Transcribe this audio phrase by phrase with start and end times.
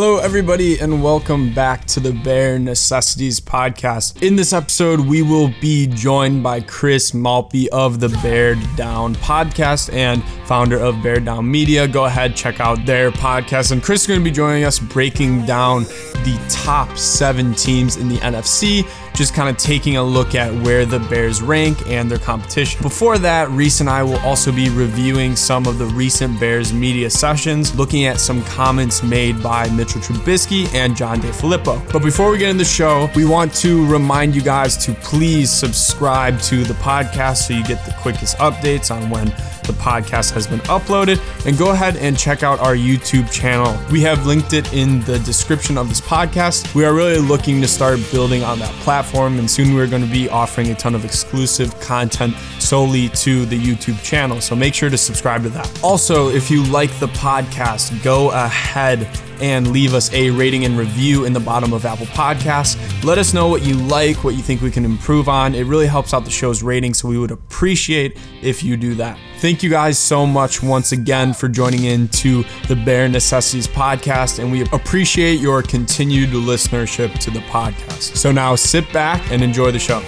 [0.00, 4.22] Hello, everybody, and welcome back to the Bare Necessities Podcast.
[4.22, 9.92] In this episode, we will be joined by Chris Malpe of the Bear Down Podcast
[9.92, 11.88] and founder of Bear Down Media.
[11.88, 13.72] Go ahead, check out their podcast.
[13.72, 18.08] And Chris is going to be joining us breaking down the top seven teams in
[18.08, 18.88] the NFC
[19.18, 22.80] just kind of taking a look at where the Bears rank and their competition.
[22.80, 27.10] Before that, Reese and I will also be reviewing some of the recent Bears media
[27.10, 31.92] sessions, looking at some comments made by Trubisky and John DeFilippo.
[31.92, 35.50] But before we get in the show, we want to remind you guys to please
[35.50, 39.26] subscribe to the podcast so you get the quickest updates on when
[39.68, 41.20] the podcast has been uploaded.
[41.46, 43.78] And go ahead and check out our YouTube channel.
[43.92, 46.74] We have linked it in the description of this podcast.
[46.74, 50.10] We are really looking to start building on that platform, and soon we're going to
[50.10, 54.40] be offering a ton of exclusive content solely to the YouTube channel.
[54.40, 55.80] So make sure to subscribe to that.
[55.82, 59.06] Also, if you like the podcast, go ahead
[59.40, 62.76] and leave us a rating and review in the bottom of Apple Podcasts.
[63.04, 65.54] Let us know what you like, what you think we can improve on.
[65.54, 69.18] It really helps out the show's rating, so we would appreciate if you do that.
[69.38, 74.38] Thank you guys so much once again for joining in to the Bare Necessities podcast,
[74.38, 78.16] and we appreciate your continued listenership to the podcast.
[78.16, 80.02] So now sit back and enjoy the show.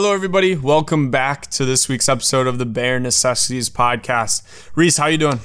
[0.00, 0.54] Hello, everybody.
[0.54, 4.44] Welcome back to this week's episode of the Bare Necessities podcast.
[4.76, 5.40] Reese, how you doing?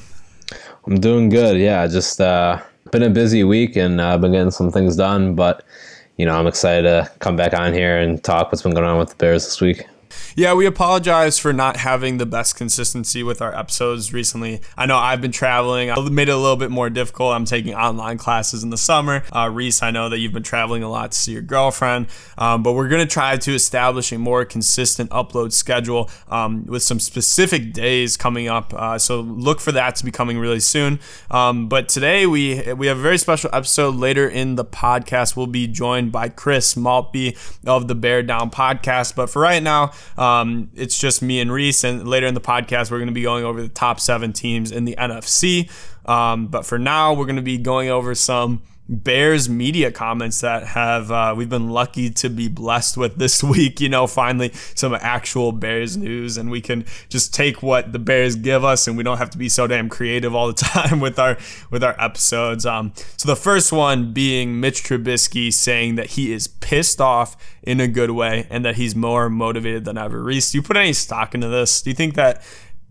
[0.86, 1.58] I'm doing good.
[1.58, 5.64] Yeah, just uh, been a busy week and uh, been getting some things done, but
[6.18, 9.00] you know, I'm excited to come back on here and talk what's been going on
[9.00, 9.88] with the Bears this week.
[10.36, 14.61] Yeah, we apologize for not having the best consistency with our episodes recently.
[14.78, 15.92] I know I've been traveling.
[15.92, 17.33] I made it a little bit more difficult.
[17.33, 19.23] I'm taking online classes in the summer.
[19.31, 22.64] Uh, Reese, I know that you've been traveling a lot to see your girlfriend, um,
[22.64, 27.00] but we're going to try to establish a more consistent upload schedule um, with some
[27.00, 28.73] specific days coming up.
[28.73, 31.00] Uh, so look for that to be coming really soon.
[31.30, 33.95] Um, but today we we have a very special episode.
[33.95, 39.16] Later in the podcast, we'll be joined by Chris Malpe of the Bear Down podcast.
[39.16, 42.91] But for right now, um, it's just me and Reese, and later in the podcast,
[42.91, 45.69] we're going to be going over the top seven teams in the NFC.
[46.09, 50.67] Um, but for now, we're going to be going over some Bears media comments that
[50.67, 53.79] have uh, we've been lucky to be blessed with this week.
[53.79, 58.35] You know, finally some actual Bears news, and we can just take what the Bears
[58.35, 61.17] give us, and we don't have to be so damn creative all the time with
[61.17, 61.38] our
[61.71, 62.66] with our episodes.
[62.66, 67.79] Um, so the first one being Mitch Trubisky saying that he is pissed off in
[67.79, 70.21] a good way, and that he's more motivated than ever.
[70.21, 71.81] Reese, do you put any stock into this?
[71.81, 72.44] Do you think that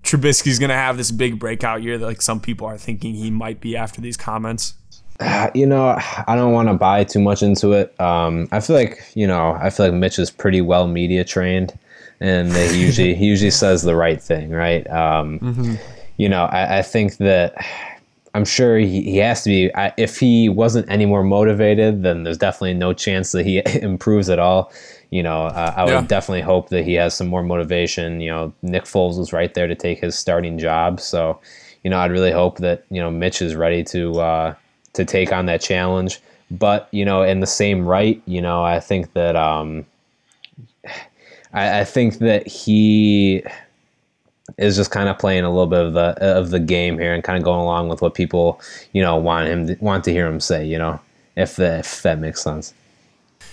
[0.02, 3.30] Trubisky's going to have this big breakout year that like some people are thinking he
[3.30, 4.74] might be after these comments?
[5.54, 7.98] You know, I don't want to buy too much into it.
[8.00, 11.78] Um, I feel like you know, I feel like Mitch is pretty well media trained,
[12.20, 14.88] and he usually he usually says the right thing, right?
[14.90, 15.74] Um, mm-hmm.
[16.16, 17.54] You know, I, I, think that
[18.34, 19.70] I'm sure he, he has to be.
[19.98, 24.38] if he wasn't any more motivated, then there's definitely no chance that he improves at
[24.38, 24.72] all.
[25.10, 26.00] You know, uh, I would yeah.
[26.02, 28.20] definitely hope that he has some more motivation.
[28.20, 31.38] You know, Nick Foles was right there to take his starting job, so
[31.84, 34.20] you know, I'd really hope that you know Mitch is ready to.
[34.20, 34.54] Uh,
[34.94, 36.20] to take on that challenge.
[36.50, 39.86] But you know, in the same right, you know, I think that um,
[41.52, 43.42] I, I think that he
[44.58, 47.24] is just kind of playing a little bit of the of the game here and
[47.24, 48.60] kind of going along with what people
[48.92, 50.66] you know want him to, want to hear him say.
[50.66, 51.00] You know,
[51.36, 52.74] if the, if that makes sense.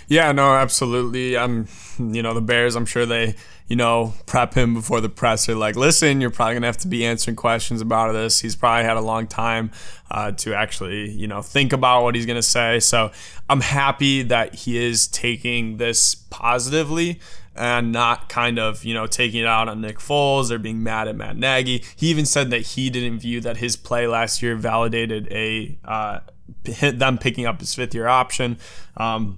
[0.09, 1.37] Yeah, no, absolutely.
[1.37, 1.67] I'm,
[1.99, 2.75] you know, the Bears.
[2.75, 3.35] I'm sure they,
[3.67, 5.53] you know, prep him before the presser.
[5.53, 8.39] Like, listen, you're probably gonna have to be answering questions about this.
[8.39, 9.69] He's probably had a long time
[10.09, 12.79] uh, to actually, you know, think about what he's gonna say.
[12.79, 13.11] So
[13.47, 17.19] I'm happy that he is taking this positively
[17.55, 21.07] and not kind of, you know, taking it out on Nick Foles or being mad
[21.07, 21.83] at Matt Nagy.
[21.95, 26.21] He even said that he didn't view that his play last year validated a uh,
[26.63, 28.57] them picking up his fifth year option.
[28.97, 29.37] Um,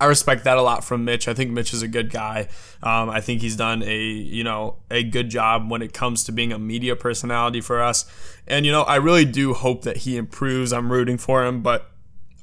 [0.00, 1.28] I respect that a lot from Mitch.
[1.28, 2.48] I think Mitch is a good guy.
[2.82, 6.32] Um, I think he's done a you know a good job when it comes to
[6.32, 8.04] being a media personality for us.
[8.46, 10.72] And you know I really do hope that he improves.
[10.72, 11.90] I'm rooting for him, but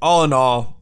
[0.02, 0.80] all in all,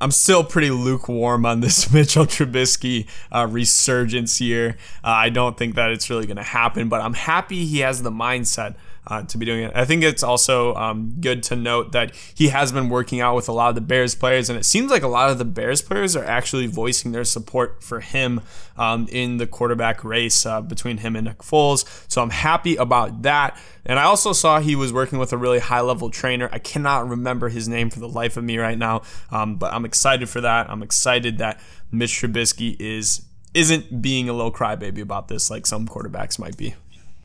[0.00, 4.76] I'm still pretty lukewarm on this Mitchell Trubisky uh, resurgence here.
[5.04, 8.02] Uh, I don't think that it's really going to happen, but I'm happy he has
[8.02, 8.76] the mindset
[9.08, 9.72] uh, to be doing it.
[9.74, 13.48] I think it's also um, good to note that he has been working out with
[13.48, 15.80] a lot of the Bears players, and it seems like a lot of the Bears
[15.80, 18.42] players are actually voicing their support for him
[18.76, 21.84] um, in the quarterback race uh, between him and Nick Foles.
[22.10, 23.58] So I'm happy about that.
[23.86, 26.50] And I also saw he was working with a really high level trainer.
[26.52, 29.86] I cannot remember his name for the life of me right now, um, but I'm
[29.86, 30.68] excited for that.
[30.68, 31.60] I'm excited that
[31.90, 33.22] Mitch Trubisky is
[33.54, 36.74] isn't being a little crybaby about this like some quarterbacks might be.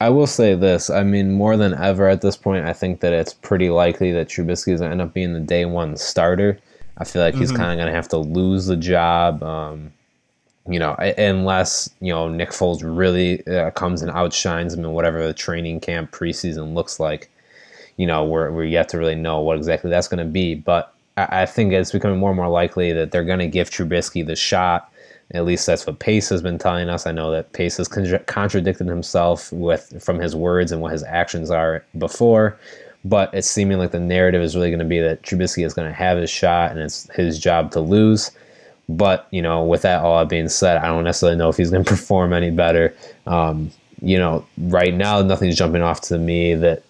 [0.01, 0.89] I will say this.
[0.89, 4.27] I mean, more than ever at this point, I think that it's pretty likely that
[4.27, 6.59] Trubisky is going to end up being the day one starter.
[6.97, 7.57] I feel like he's mm-hmm.
[7.57, 9.41] kind of going to have to lose the job.
[9.43, 9.93] Um,
[10.67, 15.25] you know, unless you know Nick Foles really uh, comes and outshines him in whatever
[15.25, 17.29] the training camp preseason looks like.
[17.97, 20.93] You know, we're we're yet to really know what exactly that's going to be, but
[21.17, 24.25] I, I think it's becoming more and more likely that they're going to give Trubisky
[24.25, 24.91] the shot.
[25.33, 27.07] At least that's what Pace has been telling us.
[27.07, 31.49] I know that Pace has contradicted himself with from his words and what his actions
[31.49, 32.57] are before,
[33.03, 35.87] but it's seeming like the narrative is really going to be that Trubisky is going
[35.87, 38.31] to have his shot and it's his job to lose.
[38.87, 41.83] But you know, with that all being said, I don't necessarily know if he's going
[41.85, 42.95] to perform any better.
[43.25, 43.71] Um,
[44.01, 46.83] you know, right now nothing's jumping off to me that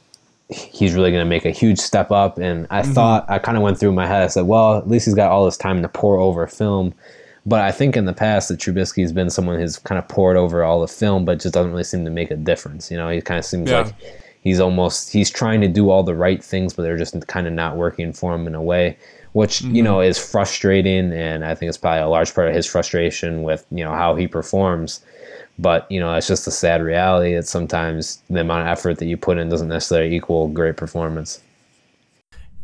[0.49, 2.37] he's really going to make a huge step up.
[2.37, 2.93] And I mm-hmm.
[2.93, 4.23] thought I kind of went through my head.
[4.23, 6.93] I said, well, at least he's got all this time to pour over film.
[7.45, 10.63] But I think in the past that Trubisky's been someone who's kind of poured over
[10.63, 12.89] all the film, but just doesn't really seem to make a difference.
[12.89, 13.81] You know, he kind of seems yeah.
[13.81, 13.95] like
[14.41, 17.53] he's almost he's trying to do all the right things, but they're just kind of
[17.53, 18.97] not working for him in a way
[19.33, 19.75] which mm-hmm.
[19.75, 23.43] you know is frustrating, and I think it's probably a large part of his frustration
[23.43, 25.03] with you know how he performs.
[25.59, 29.05] But you know, it's just a sad reality that sometimes the amount of effort that
[29.05, 31.41] you put in doesn't necessarily equal great performance.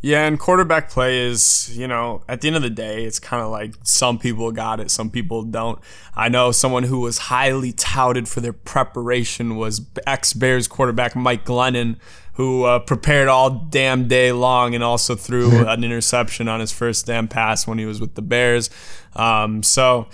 [0.02, 3.44] Yeah, and quarterback play is, you know, at the end of the day, it's kind
[3.44, 5.80] of like some people got it, some people don't.
[6.16, 11.44] I know someone who was highly touted for their preparation was ex Bears quarterback Mike
[11.44, 11.98] Glennon,
[12.34, 17.06] who uh, prepared all damn day long and also threw an interception on his first
[17.06, 18.70] damn pass when he was with the Bears.
[19.18, 20.08] Um, so,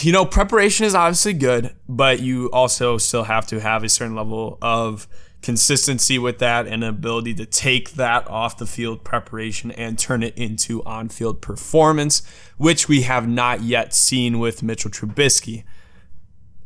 [0.00, 4.16] you know, preparation is obviously good, but you also still have to have a certain
[4.16, 5.06] level of
[5.42, 10.36] consistency with that and ability to take that off the field preparation and turn it
[10.36, 12.22] into on field performance,
[12.56, 15.64] which we have not yet seen with Mitchell Trubisky.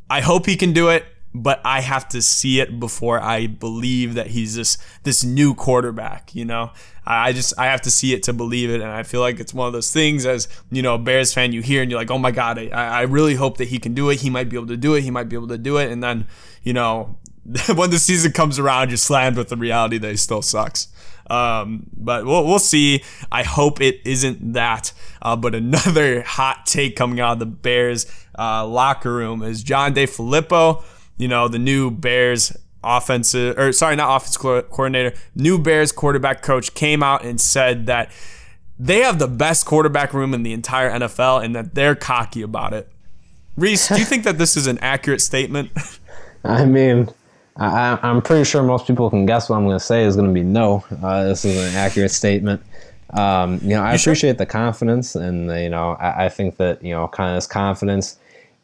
[0.08, 1.04] I hope he can do it
[1.42, 6.34] but I have to see it before I believe that he's this this new quarterback.
[6.34, 6.72] You know,
[7.04, 9.52] I just I have to see it to believe it, and I feel like it's
[9.52, 12.10] one of those things as you know, a Bears fan, you hear and you're like,
[12.10, 14.20] oh my god, I, I really hope that he can do it.
[14.20, 15.02] He might be able to do it.
[15.02, 16.26] He might be able to do it, and then
[16.62, 17.18] you know,
[17.74, 20.88] when the season comes around, you're slammed with the reality that he still sucks.
[21.28, 23.02] Um, but we'll, we'll see.
[23.32, 24.92] I hope it isn't that.
[25.20, 28.06] Uh, but another hot take coming out of the Bears
[28.38, 30.84] uh, locker room is John DeFilippo
[31.18, 34.40] you know, the new Bears offensive or sorry, not offensive
[34.70, 38.10] coordinator, new Bears quarterback coach came out and said that
[38.78, 42.74] they have the best quarterback room in the entire NFL and that they're cocky about
[42.74, 42.90] it.
[43.56, 45.70] Reese, do you think that this is an accurate statement?
[46.44, 47.08] I mean,
[47.58, 50.28] I, am pretty sure most people can guess what I'm going to say is going
[50.28, 50.84] to be no.
[51.02, 52.62] Uh, this is an accurate statement.
[53.10, 54.34] Um, you know, I you appreciate sure?
[54.34, 58.18] the confidence, and you know, I, I, think that you know, kind of this confidence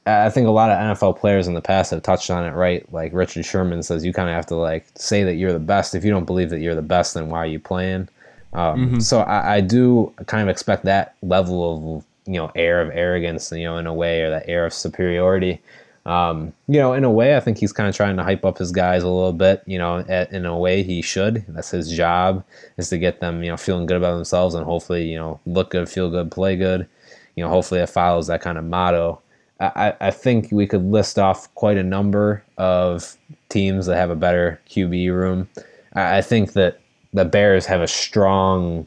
[0.04, 2.90] I think a lot of NFL players in the past have touched on it, right?
[2.92, 5.94] Like Richard Sherman says, you kind of have to like say that you're the best.
[5.94, 8.08] If you don't believe that you're the best, then why are you playing?
[8.52, 9.00] Um, mm-hmm.
[9.00, 13.50] So I, I, do kind of expect that level of you know air of arrogance,
[13.52, 15.60] you know, in a way, or that air of superiority.
[16.04, 18.58] Um, you know, in a way, I think he's kind of trying to hype up
[18.58, 19.62] his guys a little bit.
[19.66, 21.44] You know, at, in a way, he should.
[21.48, 22.44] That's his job
[22.76, 25.70] is to get them, you know, feeling good about themselves and hopefully, you know, look
[25.70, 26.88] good, feel good, play good.
[27.36, 29.20] You know, hopefully it follows that kind of motto.
[29.60, 33.16] I, I think we could list off quite a number of
[33.48, 35.48] teams that have a better QB room.
[35.94, 36.80] I, I think that
[37.12, 38.86] the Bears have a strong.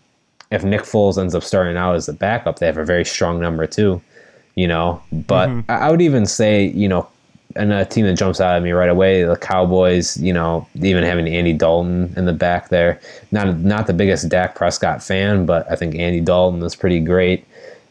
[0.52, 3.40] If Nick Foles ends up starting out as the backup, they have a very strong
[3.40, 4.02] number two.
[4.56, 5.72] You know, but mm-hmm.
[5.72, 7.08] I would even say, you know,
[7.56, 11.04] and a team that jumps out at me right away, the Cowboys, you know, even
[11.04, 13.00] having Andy Dalton in the back there.
[13.32, 17.46] Not not the biggest Dak Prescott fan, but I think Andy Dalton is pretty great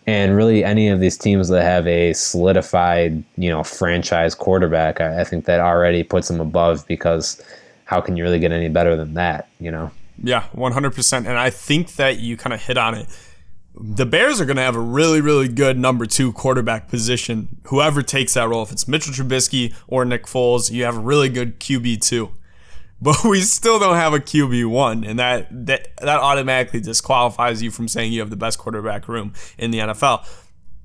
[0.07, 5.21] and really any of these teams that have a solidified, you know, franchise quarterback, I,
[5.21, 7.43] I, think that already puts them above because
[7.87, 9.91] how can you really get any better than that, you know?
[10.23, 11.17] Yeah, 100%.
[11.19, 13.07] And I think that you kind of hit on it.
[13.77, 17.61] The Bears are going to have a really, really good number two quarterback position.
[17.65, 21.29] Whoever takes that role, if it's Mitchell Trubisky or Nick Foles, you have a really
[21.29, 22.31] good QB two.
[23.03, 27.71] but we still don't have a QB one, and that that that automatically disqualifies you
[27.71, 30.27] from saying you have the best quarterback room in the NFL.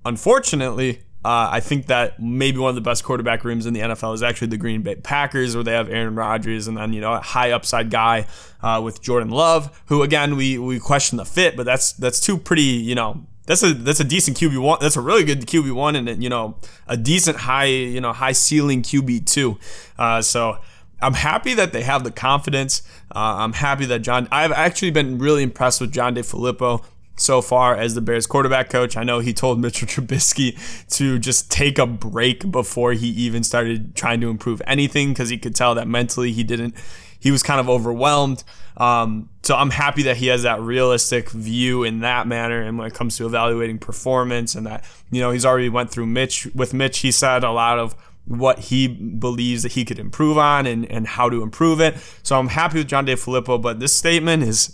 [0.03, 4.13] Unfortunately, uh, I think that maybe one of the best quarterback rooms in the NFL
[4.13, 7.13] is actually the Green Bay Packers, where they have Aaron Rodgers and then you know
[7.13, 8.25] a high upside guy
[8.61, 12.37] uh, with Jordan Love, who again we we question the fit, but that's that's two
[12.37, 14.77] pretty you know that's a that's a decent QB one.
[14.79, 16.55] That's a really good QB one, and you know
[16.87, 19.57] a decent high you know high ceiling QB two.
[19.97, 20.59] Uh, so
[21.01, 22.81] I'm happy that they have the confidence.
[23.13, 24.27] Uh, I'm happy that John.
[24.31, 26.85] I've actually been really impressed with John DeFilippo.
[27.19, 28.97] So far as the Bears quarterback coach.
[28.97, 30.57] I know he told Mitchell Trubisky
[30.95, 35.37] to just take a break before he even started trying to improve anything because he
[35.37, 36.75] could tell that mentally he didn't.
[37.19, 38.43] He was kind of overwhelmed.
[38.77, 42.61] Um, so I'm happy that he has that realistic view in that manner.
[42.61, 46.05] And when it comes to evaluating performance, and that you know he's already went through
[46.05, 47.93] Mitch with Mitch, he said a lot of
[48.25, 51.95] what he believes that he could improve on and, and how to improve it.
[52.21, 54.71] So I'm happy with John DeFilippo, but this statement is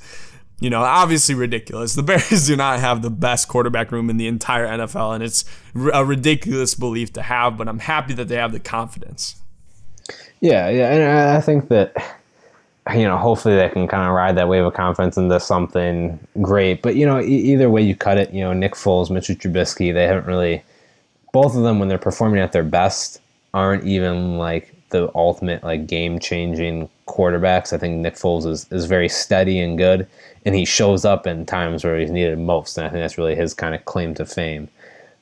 [0.59, 1.95] you know, obviously ridiculous.
[1.95, 5.45] The Bears do not have the best quarterback room in the entire NFL, and it's
[5.93, 9.35] a ridiculous belief to have, but I'm happy that they have the confidence.
[10.41, 11.95] Yeah, yeah, and I think that,
[12.93, 16.81] you know, hopefully they can kind of ride that wave of confidence into something great.
[16.81, 19.93] But, you know, e- either way you cut it, you know, Nick Foles, Mitchell Trubisky,
[19.93, 20.63] they haven't really,
[21.33, 23.19] both of them, when they're performing at their best,
[23.53, 27.73] aren't even like the ultimate like game changing quarterbacks.
[27.73, 30.07] I think Nick Foles is, is very steady and good,
[30.45, 32.77] and he shows up in times where he's needed most.
[32.77, 34.67] And I think that's really his kind of claim to fame.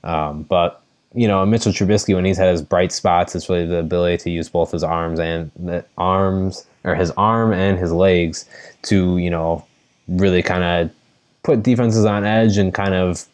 [0.03, 0.81] Um, but
[1.15, 4.29] you know, Mitchell Trubisky, when he's had his bright spots, it's really the ability to
[4.31, 8.45] use both his arms and the arms or his arm and his legs
[8.83, 9.63] to you know
[10.07, 10.95] really kind of
[11.43, 13.25] put defenses on edge and kind of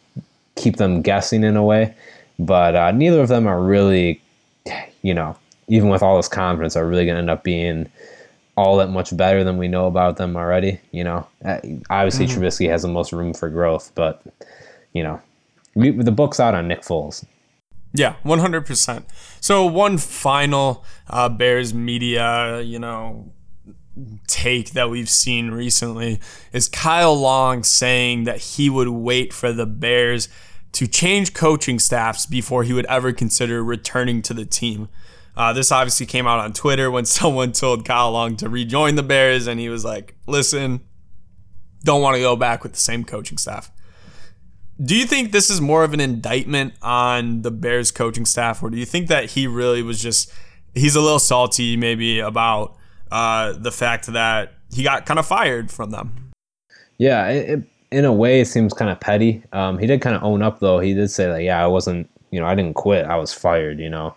[0.56, 1.94] keep them guessing in a way.
[2.38, 4.20] But uh, neither of them are really,
[5.02, 5.36] you know,
[5.68, 7.90] even with all this confidence, are really going to end up being
[8.60, 10.78] all that much better than we know about them already.
[10.92, 12.42] You know, uh, obviously mm-hmm.
[12.42, 14.22] Trubisky has the most room for growth, but
[14.92, 15.20] you know,
[15.74, 17.24] the book's out on Nick Foles.
[17.92, 19.04] Yeah, 100%.
[19.40, 23.32] So, one final uh, Bears media, you know,
[24.28, 26.20] take that we've seen recently
[26.52, 30.28] is Kyle Long saying that he would wait for the Bears
[30.72, 34.88] to change coaching staffs before he would ever consider returning to the team.
[35.36, 39.02] Uh, this obviously came out on Twitter when someone told Kyle Long to rejoin the
[39.02, 40.80] Bears, and he was like, listen,
[41.84, 43.70] don't want to go back with the same coaching staff.
[44.82, 48.70] Do you think this is more of an indictment on the Bears coaching staff, or
[48.70, 50.32] do you think that he really was just,
[50.74, 52.76] he's a little salty maybe about
[53.10, 56.30] uh, the fact that he got kind of fired from them?
[56.96, 59.42] Yeah, it, it, in a way, it seems kind of petty.
[59.52, 60.78] Um, he did kind of own up, though.
[60.78, 63.04] He did say that, yeah, I wasn't, you know, I didn't quit.
[63.06, 64.14] I was fired, you know.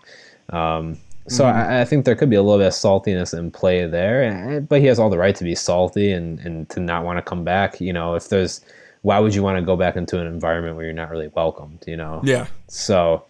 [0.50, 1.56] Um, so mm-hmm.
[1.56, 4.80] I, I, think there could be a little bit of saltiness in play there, but
[4.80, 7.44] he has all the right to be salty and, and to not want to come
[7.44, 7.80] back.
[7.80, 8.60] You know, if there's,
[9.02, 11.84] why would you want to go back into an environment where you're not really welcomed?
[11.86, 12.20] You know.
[12.24, 12.46] Yeah.
[12.68, 13.24] So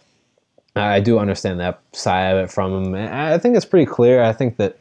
[0.75, 2.95] I do understand that side of it from him.
[2.95, 4.23] I think it's pretty clear.
[4.23, 4.77] I think that,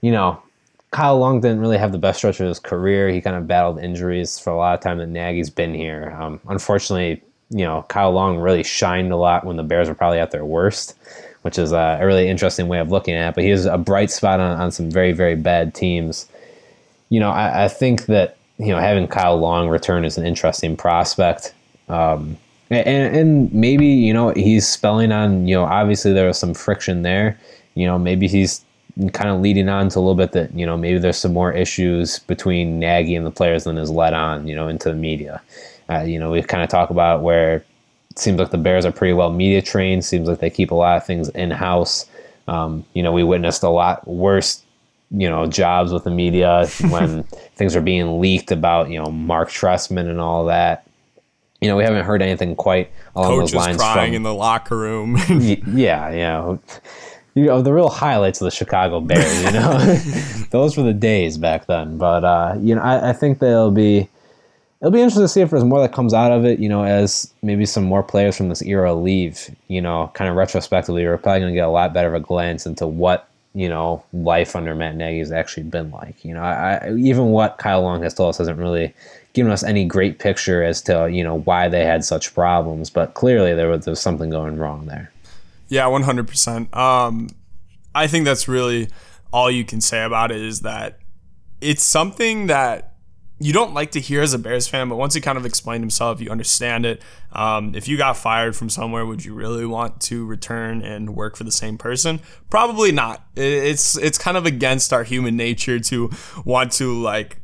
[0.00, 0.40] you know,
[0.92, 3.10] Kyle Long didn't really have the best stretch of his career.
[3.10, 6.16] He kind of battled injuries for a lot of time that Nagy's been here.
[6.18, 10.18] Um, unfortunately, you know, Kyle Long really shined a lot when the Bears were probably
[10.18, 10.94] at their worst
[11.46, 13.34] which is a, a really interesting way of looking at it.
[13.36, 16.26] But he was a bright spot on, on some very, very bad teams.
[17.08, 20.76] You know, I, I think that, you know, having Kyle Long return is an interesting
[20.76, 21.54] prospect.
[21.88, 22.36] Um,
[22.68, 27.02] and, and maybe, you know, he's spelling on, you know, obviously there was some friction
[27.02, 27.38] there.
[27.76, 28.64] You know, maybe he's
[29.12, 31.52] kind of leading on to a little bit that, you know, maybe there's some more
[31.52, 35.40] issues between Nagy and the players than is led on, you know, into the media.
[35.88, 37.64] Uh, you know, we kind of talk about where
[38.10, 40.04] it seems like the Bears are pretty well media trained.
[40.04, 42.06] Seems like they keep a lot of things in house.
[42.48, 44.62] Um, you know, we witnessed a lot worse,
[45.10, 47.24] you know, jobs with the media when
[47.56, 50.86] things are being leaked about, you know, Mark Trestman and all that.
[51.60, 53.76] You know, we haven't heard anything quite along Coach those lines.
[53.78, 55.16] crying from, in the locker room.
[55.74, 56.60] yeah, you know,
[57.34, 59.42] you know the real highlights of the Chicago Bears.
[59.42, 59.78] You know,
[60.50, 61.96] those were the days back then.
[61.98, 64.08] But uh, you know, I, I think they'll be
[64.80, 66.84] it'll be interesting to see if there's more that comes out of it, you know,
[66.84, 71.16] as maybe some more players from this era leave, you know, kind of retrospectively, we're
[71.16, 74.54] probably going to get a lot better of a glance into what, you know, life
[74.54, 76.22] under Matt Nagy has actually been like.
[76.24, 78.94] You know, I, I, even what Kyle Long has told us hasn't really
[79.32, 83.14] given us any great picture as to, you know, why they had such problems, but
[83.14, 85.10] clearly there was, there was something going wrong there.
[85.68, 86.74] Yeah, 100%.
[86.76, 87.30] Um,
[87.94, 88.88] I think that's really
[89.32, 90.98] all you can say about it is that
[91.60, 92.95] it's something that
[93.38, 95.82] you don't like to hear as a Bears fan, but once he kind of explained
[95.82, 97.02] himself, you understand it.
[97.32, 101.36] Um, if you got fired from somewhere, would you really want to return and work
[101.36, 102.20] for the same person?
[102.48, 103.26] Probably not.
[103.36, 106.10] It's it's kind of against our human nature to
[106.46, 107.38] want to like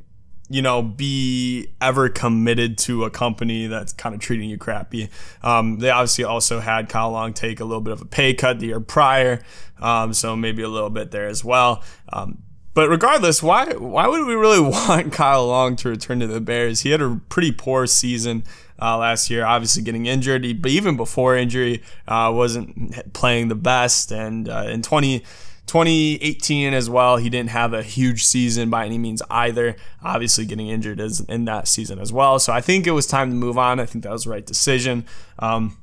[0.48, 5.10] you know be ever committed to a company that's kind of treating you crappy.
[5.42, 8.60] Um, they obviously also had Kyle Long take a little bit of a pay cut
[8.60, 9.42] the year prior,
[9.78, 11.84] um, so maybe a little bit there as well.
[12.10, 12.42] Um,
[12.74, 16.80] but regardless, why why would we really want Kyle Long to return to the Bears?
[16.80, 18.44] He had a pretty poor season
[18.80, 23.54] uh, last year, obviously getting injured, he, but even before injury, uh, wasn't playing the
[23.54, 24.10] best.
[24.10, 25.20] And uh, in 20,
[25.66, 29.76] 2018 as well, he didn't have a huge season by any means either.
[30.02, 32.38] Obviously, getting injured is in that season as well.
[32.38, 33.78] So I think it was time to move on.
[33.78, 35.06] I think that was the right decision.
[35.38, 35.78] Um,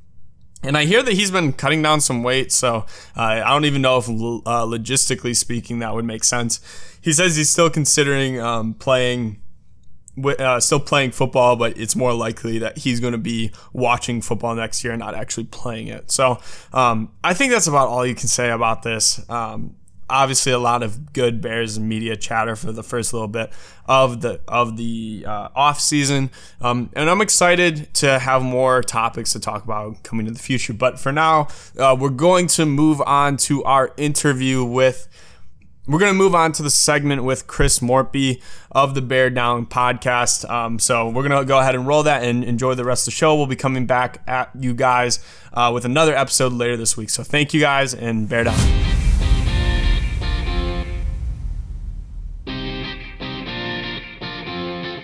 [0.63, 2.85] and I hear that he's been cutting down some weight, so
[3.15, 6.59] uh, I don't even know if uh, logistically speaking that would make sense.
[7.01, 9.41] He says he's still considering um, playing
[10.25, 14.55] uh, still playing football, but it's more likely that he's going to be watching football
[14.55, 16.11] next year and not actually playing it.
[16.11, 16.39] So
[16.73, 19.27] um, I think that's about all you can say about this.
[19.29, 19.75] Um,
[20.09, 23.51] obviously, a lot of good Bears media chatter for the first little bit
[23.85, 26.29] of the of the uh, off season,
[26.61, 30.73] um, and I'm excited to have more topics to talk about coming in the future.
[30.73, 31.47] But for now,
[31.77, 35.07] uh, we're going to move on to our interview with.
[35.87, 39.65] We're going to move on to the segment with Chris Morphy of the Bear Down
[39.65, 40.47] podcast.
[40.47, 43.13] Um, so we're going to go ahead and roll that and enjoy the rest of
[43.13, 43.35] the show.
[43.35, 45.17] We'll be coming back at you guys
[45.51, 47.09] uh, with another episode later this week.
[47.09, 48.88] So thank you guys and Bear Down.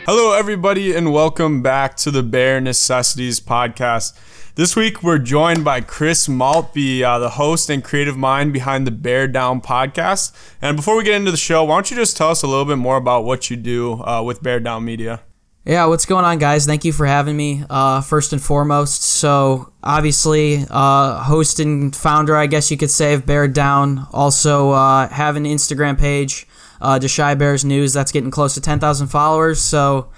[0.05, 4.13] Hello, everybody, and welcome back to the Bear Necessities podcast.
[4.53, 8.91] This week, we're joined by Chris Maltby, uh, the host and creative mind behind the
[8.91, 10.31] Bear Down podcast.
[10.61, 12.65] And before we get into the show, why don't you just tell us a little
[12.65, 15.21] bit more about what you do uh, with Bear Down Media?
[15.65, 16.67] Yeah, what's going on, guys?
[16.67, 17.63] Thank you for having me.
[17.67, 23.15] Uh, first and foremost, so obviously, uh, host and founder, I guess you could say,
[23.15, 24.05] of Bear Down.
[24.11, 26.47] Also, uh, have an Instagram page,
[26.85, 27.93] uh, Deshy Bears News.
[27.93, 29.59] That's getting close to 10,000 followers.
[29.59, 30.09] So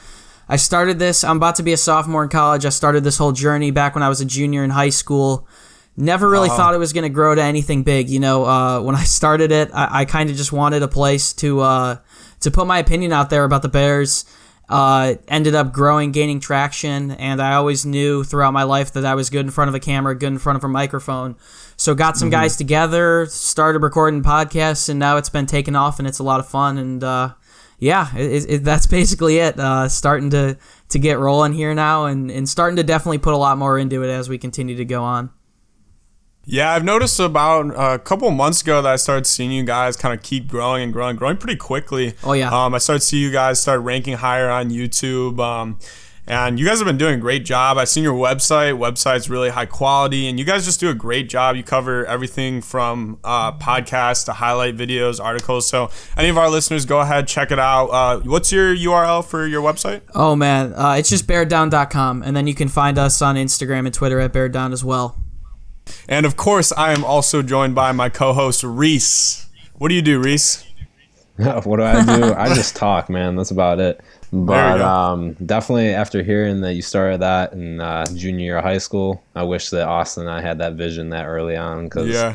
[0.50, 1.24] I started this.
[1.24, 2.66] I'm about to be a sophomore in college.
[2.66, 5.48] I started this whole journey back when I was a junior in high school.
[5.96, 6.58] Never really uh-huh.
[6.58, 8.10] thought it was going to grow to anything big.
[8.10, 11.32] You know, uh, when I started it, I, I kind of just wanted a place
[11.34, 11.98] to uh,
[12.42, 14.26] to put my opinion out there about the Bears.
[14.70, 19.16] Uh, ended up growing, gaining traction, and I always knew throughout my life that I
[19.16, 21.38] was good in front of a camera, good in front of a microphone.
[21.78, 22.42] So got some mm-hmm.
[22.42, 26.40] guys together, started recording podcasts, and now it's been taken off, and it's a lot
[26.40, 26.80] of fun.
[26.80, 27.34] And uh,
[27.78, 29.60] yeah, it, it, that's basically it.
[29.60, 30.58] Uh, starting to
[30.90, 34.04] to get rolling here now, and and starting to definitely put a lot more into
[34.04, 35.30] it as we continue to go on.
[36.50, 40.18] Yeah, I've noticed about a couple months ago that I started seeing you guys kind
[40.18, 42.14] of keep growing and growing, growing pretty quickly.
[42.24, 42.50] Oh yeah.
[42.50, 45.40] Um, I started seeing you guys start ranking higher on YouTube.
[45.42, 45.78] Um,
[46.28, 47.78] and you guys have been doing a great job.
[47.78, 48.78] I've seen your website.
[48.78, 51.56] Website's really high quality, and you guys just do a great job.
[51.56, 55.68] You cover everything from uh, podcasts to highlight videos, articles.
[55.70, 57.88] So, any of our listeners, go ahead check it out.
[57.88, 60.02] Uh, what's your URL for your website?
[60.16, 63.94] Oh man, uh, it's just beardown.com, and then you can find us on Instagram and
[63.94, 65.22] Twitter at beardown as well.
[66.10, 69.48] And of course, I am also joined by my co-host Reese.
[69.76, 70.67] What do you do, Reese?
[71.64, 72.34] what do I do?
[72.34, 73.36] I just talk, man.
[73.36, 74.02] That's about it.
[74.34, 78.80] But um, definitely after hearing that you started that in uh, junior year of high
[78.80, 82.34] school, I wish that Austin and I had that vision that early on because, yeah.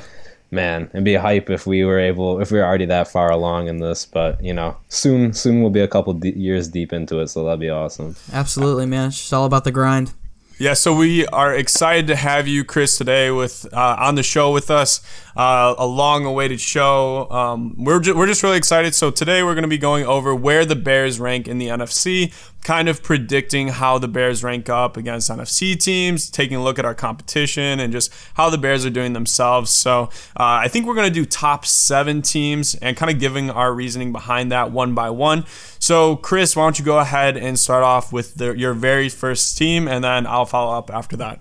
[0.53, 3.31] man, it'd be a hype if we were able, if we were already that far
[3.33, 4.07] along in this.
[4.07, 7.45] But you know, soon, soon we'll be a couple de- years deep into it, so
[7.45, 8.15] that'd be awesome.
[8.33, 9.09] Absolutely, man.
[9.09, 10.12] It's just all about the grind.
[10.59, 14.53] Yeah, so we are excited to have you, Chris, today with uh, on the show
[14.53, 15.01] with us.
[15.37, 17.29] Uh, a long-awaited show.
[17.31, 18.95] Um, we're ju- we're just really excited.
[18.95, 22.33] So today we're going to be going over where the Bears rank in the NFC,
[22.62, 26.85] kind of predicting how the Bears rank up against NFC teams, taking a look at
[26.85, 29.70] our competition, and just how the Bears are doing themselves.
[29.70, 30.05] So
[30.37, 33.75] uh, I think we're going to do top seven teams and kind of giving our
[33.75, 35.44] reasoning behind that one by one.
[35.79, 39.59] So Chris, why don't you go ahead and start off with the, your very first
[39.59, 41.40] team, and then I'll follow up after that.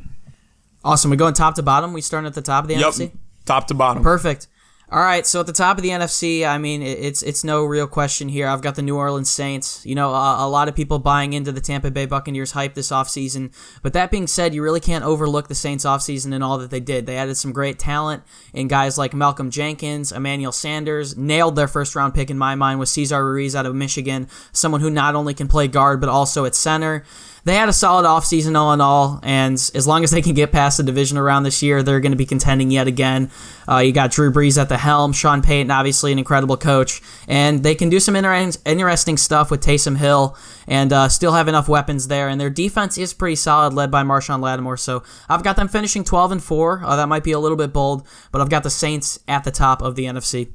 [0.84, 1.12] Awesome.
[1.12, 1.94] We're going top to bottom.
[1.94, 2.94] We starting at the top of the yep.
[2.94, 3.12] NFC
[3.46, 4.02] top to bottom.
[4.02, 4.48] Perfect.
[4.94, 7.88] All right, so at the top of the NFC, I mean, it's it's no real
[7.88, 8.46] question here.
[8.46, 9.86] I've got the New Orleans Saints.
[9.86, 12.92] You know, a, a, lot of people buying into the Tampa Bay Buccaneers hype this
[12.92, 13.54] offseason.
[13.82, 16.82] But that being said, you really can't overlook the Saints offseason and all that they
[16.82, 17.06] did.
[17.06, 18.24] They added some great talent
[18.54, 22.78] in guys like Malcolm Jenkins, Emmanuel Sanders, nailed their first round pick in my mind
[22.78, 26.44] with Cesar Ruiz out of Michigan, someone who not only can play guard but also
[26.44, 27.06] at center
[27.44, 30.52] they had a solid offseason all in all, and as long as they can get
[30.52, 33.32] past the division around this year, they're going to be contending yet again.
[33.68, 37.64] Uh, you got Drew Brees at the helm, Sean Payton, obviously an incredible coach, and
[37.64, 41.68] they can do some inter- interesting stuff with Taysom Hill and uh, still have enough
[41.68, 42.30] weapons there.
[42.30, 44.78] And their defense is pretty solid, led by Marshon Lattimore.
[44.78, 46.82] So I've got them finishing 12 and 4.
[46.84, 49.52] Uh, that might be a little bit bold, but I've got the Saints at the
[49.52, 50.52] top of the NFC.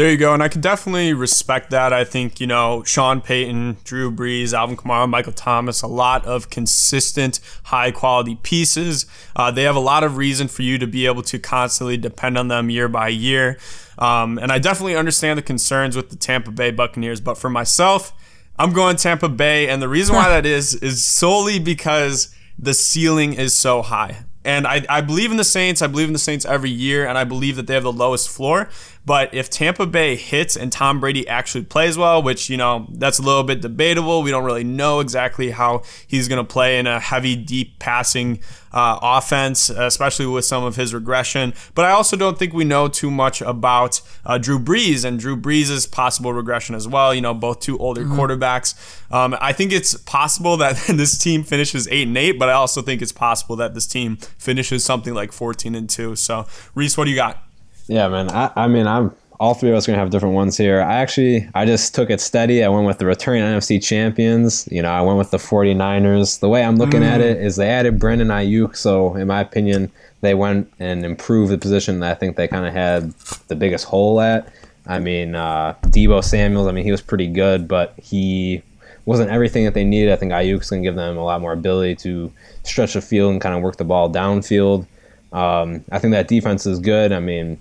[0.00, 1.92] There you go, and I can definitely respect that.
[1.92, 6.48] I think you know Sean Payton, Drew Brees, Alvin Kamara, Michael Thomas, a lot of
[6.48, 9.04] consistent, high quality pieces.
[9.36, 12.38] Uh, they have a lot of reason for you to be able to constantly depend
[12.38, 13.58] on them year by year.
[13.98, 18.14] Um, and I definitely understand the concerns with the Tampa Bay Buccaneers, but for myself,
[18.58, 23.34] I'm going Tampa Bay, and the reason why that is is solely because the ceiling
[23.34, 24.24] is so high.
[24.44, 25.82] And I, I believe in the Saints.
[25.82, 28.30] I believe in the Saints every year, and I believe that they have the lowest
[28.30, 28.70] floor.
[29.06, 33.18] But if Tampa Bay hits and Tom Brady actually plays well, which, you know, that's
[33.18, 34.22] a little bit debatable.
[34.22, 38.40] We don't really know exactly how he's going to play in a heavy, deep passing
[38.72, 41.54] uh, offense, especially with some of his regression.
[41.74, 45.36] But I also don't think we know too much about uh, Drew Brees and Drew
[45.36, 47.14] Brees' possible regression as well.
[47.14, 48.18] You know, both two older mm-hmm.
[48.18, 48.74] quarterbacks.
[49.12, 52.82] Um, I think it's possible that this team finishes eight and eight, but I also
[52.82, 56.14] think it's possible that this team finishes something like fourteen and two.
[56.16, 57.44] So, Reese, what do you got?
[57.90, 58.30] Yeah, man.
[58.30, 60.80] I, I mean, I'm all three of us are gonna have different ones here.
[60.80, 62.62] I actually I just took it steady.
[62.62, 64.68] I went with the returning NFC champions.
[64.70, 66.38] You know, I went with the 49ers.
[66.38, 67.10] The way I'm looking mm.
[67.10, 71.50] at it is they added Brandon Aiyuk, so in my opinion, they went and improved
[71.50, 73.12] the position that I think they kind of had
[73.48, 74.52] the biggest hole at.
[74.86, 76.68] I mean, uh, Deebo Samuels.
[76.68, 78.62] I mean, he was pretty good, but he
[79.04, 80.12] wasn't everything that they needed.
[80.12, 83.40] I think Aiyuk's gonna give them a lot more ability to stretch the field and
[83.40, 84.86] kind of work the ball downfield.
[85.32, 87.10] Um, I think that defense is good.
[87.10, 87.58] I mean,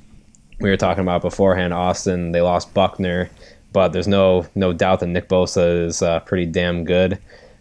[0.60, 2.32] we were talking about beforehand, Austin.
[2.32, 3.30] They lost Buckner,
[3.72, 7.20] but there's no no doubt that Nick Bosa is uh, pretty damn good.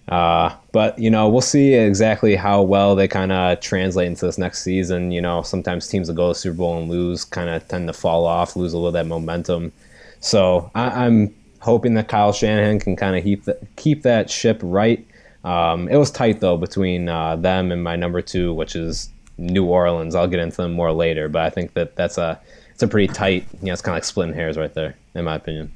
[0.08, 4.38] Uh, but you know, we'll see exactly how well they kind of translate into this
[4.38, 5.12] next season.
[5.12, 7.88] You know, sometimes teams that go to the Super Bowl and lose kind of tend
[7.88, 9.72] to fall off, lose a little that momentum.
[10.20, 14.58] So I, am hoping that Kyle Shanahan can kind of keep the, keep that ship
[14.62, 15.06] right.
[15.44, 19.66] Um, it was tight though between uh, them and my number two, which is New
[19.66, 20.14] Orleans.
[20.14, 22.40] I'll get into them more later, but I think that that's a
[22.78, 23.44] it's a pretty tight.
[23.60, 25.72] You know, it's kind of like splitting hairs right there, in my opinion.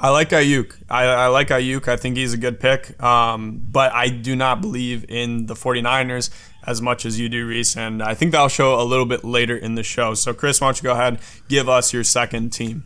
[0.00, 0.74] I like Aiyuk.
[0.88, 1.86] I, I like Aiyuk.
[1.86, 3.00] I think he's a good pick.
[3.02, 6.30] Um, but I do not believe in the 49ers
[6.66, 7.76] as much as you do, Reese.
[7.76, 10.14] And I think that'll show a little bit later in the show.
[10.14, 12.84] So, Chris, why don't you go ahead give us your second team?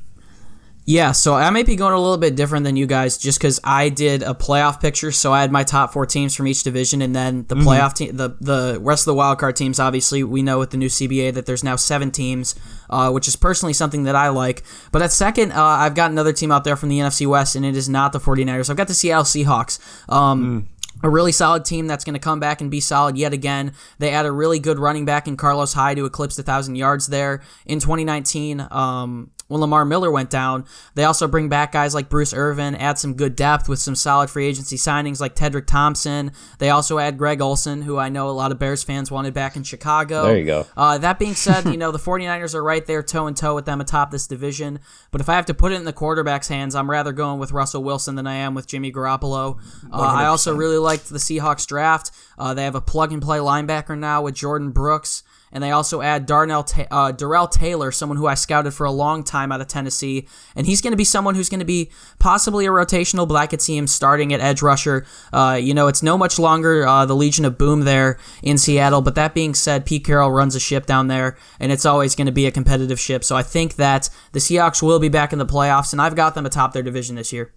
[0.89, 3.59] Yeah, so I might be going a little bit different than you guys just because
[3.65, 5.11] I did a playoff picture.
[5.11, 7.67] So I had my top four teams from each division, and then the mm-hmm.
[7.67, 9.81] playoff team, the the rest of the wild card teams.
[9.81, 12.55] Obviously, we know with the new CBA that there's now seven teams,
[12.89, 14.63] uh, which is personally something that I like.
[14.93, 17.67] But at second, uh, I've got another team out there from the NFC West, and
[17.67, 18.71] it is not the 49ers.
[18.71, 19.81] I've got the Seattle Seahawks.
[20.09, 23.35] Um, mm a really solid team that's going to come back and be solid yet
[23.35, 23.73] again.
[23.99, 27.09] They add a really good running back in Carlos Hyde to eclipse the thousand yards
[27.09, 28.67] there in 2019.
[28.71, 30.65] Um, when Lamar Miller went down.
[30.95, 34.31] They also bring back guys like Bruce Irvin, add some good depth with some solid
[34.31, 36.33] free agency signings like Tedrick Thompson.
[36.59, 39.57] They also add Greg Olsen, who I know a lot of Bears fans wanted back
[39.57, 40.25] in Chicago.
[40.25, 40.67] There you go.
[40.77, 43.65] Uh, that being said, you know, the 49ers are right there toe and toe with
[43.67, 44.81] them atop this division.
[45.11, 47.53] But if I have to put it in the quarterback's hands, I'm rather going with
[47.53, 49.59] Russell Wilson than I am with Jimmy Garoppolo.
[49.93, 52.11] Uh, I also really liked the Seahawks draft.
[52.39, 55.23] Uh, they have a plug and play linebacker now with Jordyn Brooks.
[55.53, 58.91] And they also add Darnell Ta- uh, Darrell Taylor, someone who I scouted for a
[58.91, 60.27] long time out of Tennessee.
[60.55, 63.47] And he's going to be someone who's going to be possibly a rotational, but I
[63.47, 65.07] could see him starting at edge rusher.
[65.33, 69.03] Uh, you know, it's no much longer uh, the Legion of Boom there in Seattle.
[69.03, 72.27] But that being said, Pete Carroll runs a ship down there, and it's always going
[72.27, 73.25] to be a competitive ship.
[73.25, 76.35] So I think that the Seahawks will be back in the playoffs, and I've got
[76.35, 77.53] them atop their division this year.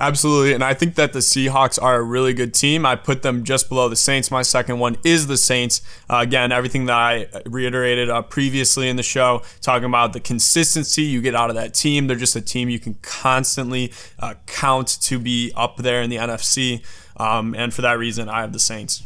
[0.00, 0.52] Absolutely.
[0.52, 2.84] And I think that the Seahawks are a really good team.
[2.84, 4.30] I put them just below the Saints.
[4.30, 5.80] My second one is the Saints.
[6.10, 11.02] Uh, again, everything that I reiterated uh, previously in the show, talking about the consistency
[11.02, 12.08] you get out of that team.
[12.08, 16.16] They're just a team you can constantly uh, count to be up there in the
[16.16, 16.84] NFC.
[17.16, 19.04] Um, and for that reason, I have the Saints.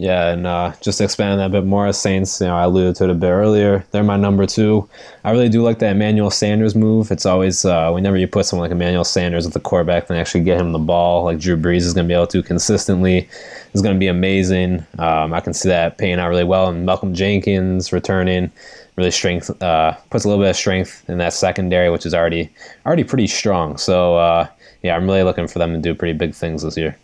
[0.00, 3.04] Yeah, and uh, just expanding that a bit more, Saints, you know, I alluded to
[3.04, 3.84] it a bit earlier.
[3.90, 4.88] They're my number two.
[5.24, 7.10] I really do like that Emmanuel Sanders move.
[7.10, 10.42] It's always, uh, whenever you put someone like Emmanuel Sanders with the quarterback and actually
[10.42, 13.28] get him the ball, like Drew Brees is going to be able to consistently,
[13.74, 14.86] is going to be amazing.
[14.98, 16.68] Um, I can see that paying out really well.
[16.68, 18.50] And Malcolm Jenkins returning,
[18.96, 22.48] really strength, uh, puts a little bit of strength in that secondary, which is already
[22.86, 23.76] already pretty strong.
[23.76, 24.48] So, uh,
[24.82, 26.96] yeah, I'm really looking for them to do pretty big things this year.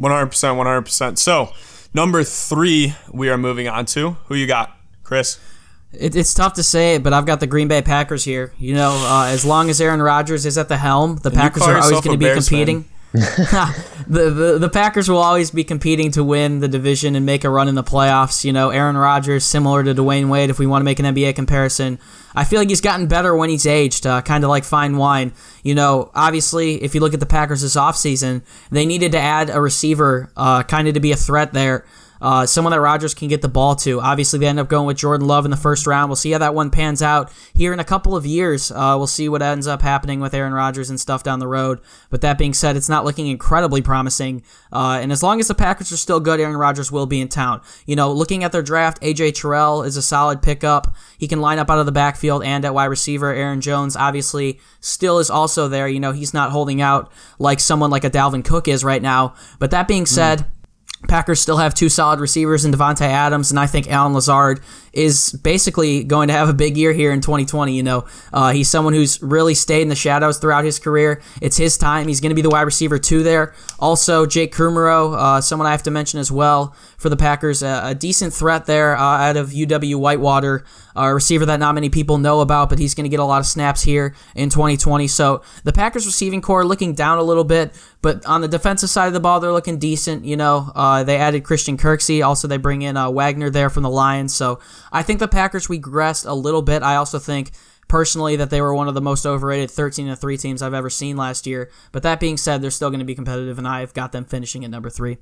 [0.00, 1.18] 100%, 100%.
[1.18, 1.52] So,
[1.92, 4.12] number three, we are moving on to.
[4.26, 5.38] Who you got, Chris?
[5.92, 8.52] It, it's tough to say it, but I've got the Green Bay Packers here.
[8.58, 11.62] You know, uh, as long as Aaron Rodgers is at the helm, the and Packers
[11.62, 12.88] are always going to be competing.
[14.10, 17.48] The, the the Packers will always be competing to win the division and make a
[17.48, 18.44] run in the playoffs.
[18.44, 21.36] You know, Aaron Rodgers, similar to Dwyane Wade, if we want to make an NBA
[21.36, 22.00] comparison,
[22.34, 25.32] I feel like he's gotten better when he's aged, uh, kind of like fine wine.
[25.62, 28.42] You know, obviously, if you look at the Packers this offseason,
[28.72, 31.84] they needed to add a receiver, uh, kind of to be a threat there
[32.20, 34.00] uh, someone that Rodgers can get the ball to.
[34.00, 36.08] Obviously, they end up going with Jordan Love in the first round.
[36.08, 38.70] We'll see how that one pans out here in a couple of years.
[38.70, 41.80] Uh, we'll see what ends up happening with Aaron Rodgers and stuff down the road.
[42.10, 44.42] But that being said, it's not looking incredibly promising.
[44.72, 47.28] Uh, and as long as the Packers are still good, Aaron Rodgers will be in
[47.28, 47.60] town.
[47.86, 50.94] You know, looking at their draft, AJ Terrell is a solid pickup.
[51.18, 53.32] He can line up out of the backfield and at wide receiver.
[53.32, 55.88] Aaron Jones, obviously, still is also there.
[55.88, 59.34] You know, he's not holding out like someone like a Dalvin Cook is right now.
[59.58, 60.46] But that being said, mm
[61.08, 64.60] Packers still have two solid receivers in Davante Adams, and I think Allen Lazard
[64.92, 67.74] is basically going to have a big year here in 2020.
[67.74, 71.22] You know, uh, he's someone who's really stayed in the shadows throughout his career.
[71.40, 72.08] It's his time.
[72.08, 73.54] He's going to be the wide receiver two there.
[73.78, 77.80] Also, Jake Kumerow, uh, someone I have to mention as well for the Packers, uh,
[77.84, 80.64] a decent threat there uh, out of UW Whitewater,
[80.96, 83.40] a receiver that not many people know about, but he's going to get a lot
[83.40, 85.06] of snaps here in 2020.
[85.08, 87.72] So the Packers receiving corps looking down a little bit,
[88.02, 90.24] but on the defensive side of the ball, they're looking decent.
[90.24, 92.24] You know, uh, they added Christian Kirksey.
[92.24, 94.34] Also, they bring in uh, Wagner there from the Lions.
[94.34, 94.60] So
[94.92, 96.82] I think the Packers regressed a little bit.
[96.82, 97.52] I also think
[97.88, 100.88] personally that they were one of the most overrated 13 to 3 teams I've ever
[100.88, 101.70] seen last year.
[101.92, 104.64] But that being said, they're still going to be competitive, and I've got them finishing
[104.64, 105.18] at number three.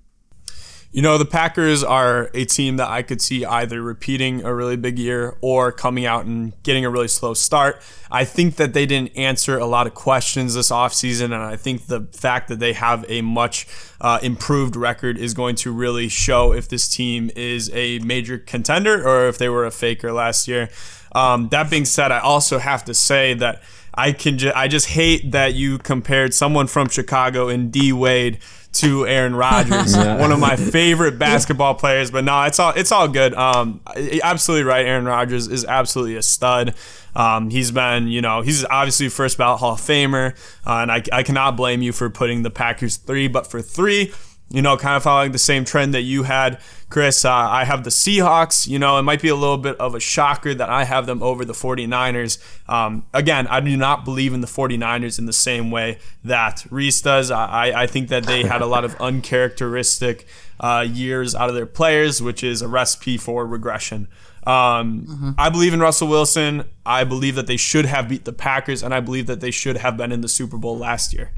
[0.90, 4.76] You know, the Packers are a team that I could see either repeating a really
[4.76, 7.82] big year or coming out and getting a really slow start.
[8.10, 11.88] I think that they didn't answer a lot of questions this offseason, and I think
[11.88, 13.66] the fact that they have a much
[14.00, 19.06] uh, improved record is going to really show if this team is a major contender
[19.06, 20.70] or if they were a faker last year.
[21.14, 24.86] Um, that being said, I also have to say that I can ju- I just
[24.86, 28.38] hate that you compared someone from Chicago in D Wade
[28.70, 30.18] to Aaron Rodgers, yeah.
[30.18, 32.10] one of my favorite basketball players.
[32.10, 33.34] But no, it's all it's all good.
[33.34, 33.80] Um,
[34.22, 34.86] absolutely right.
[34.86, 36.74] Aaron Rodgers is absolutely a stud.
[37.16, 41.02] Um, he's been, you know, he's obviously first ballot Hall of Famer, uh, and I,
[41.12, 43.26] I cannot blame you for putting the Packers three.
[43.26, 44.12] But for three,
[44.50, 46.58] you know, kind of following the same trend that you had,
[46.88, 47.24] Chris.
[47.24, 48.66] Uh, I have the Seahawks.
[48.66, 51.22] You know, it might be a little bit of a shocker that I have them
[51.22, 52.38] over the 49ers.
[52.68, 57.02] Um, again, I do not believe in the 49ers in the same way that Reese
[57.02, 57.30] does.
[57.30, 60.26] I, I think that they had a lot of uncharacteristic
[60.60, 64.08] uh, years out of their players, which is a recipe for regression.
[64.46, 65.30] Um, mm-hmm.
[65.36, 66.64] I believe in Russell Wilson.
[66.86, 69.76] I believe that they should have beat the Packers, and I believe that they should
[69.76, 71.32] have been in the Super Bowl last year.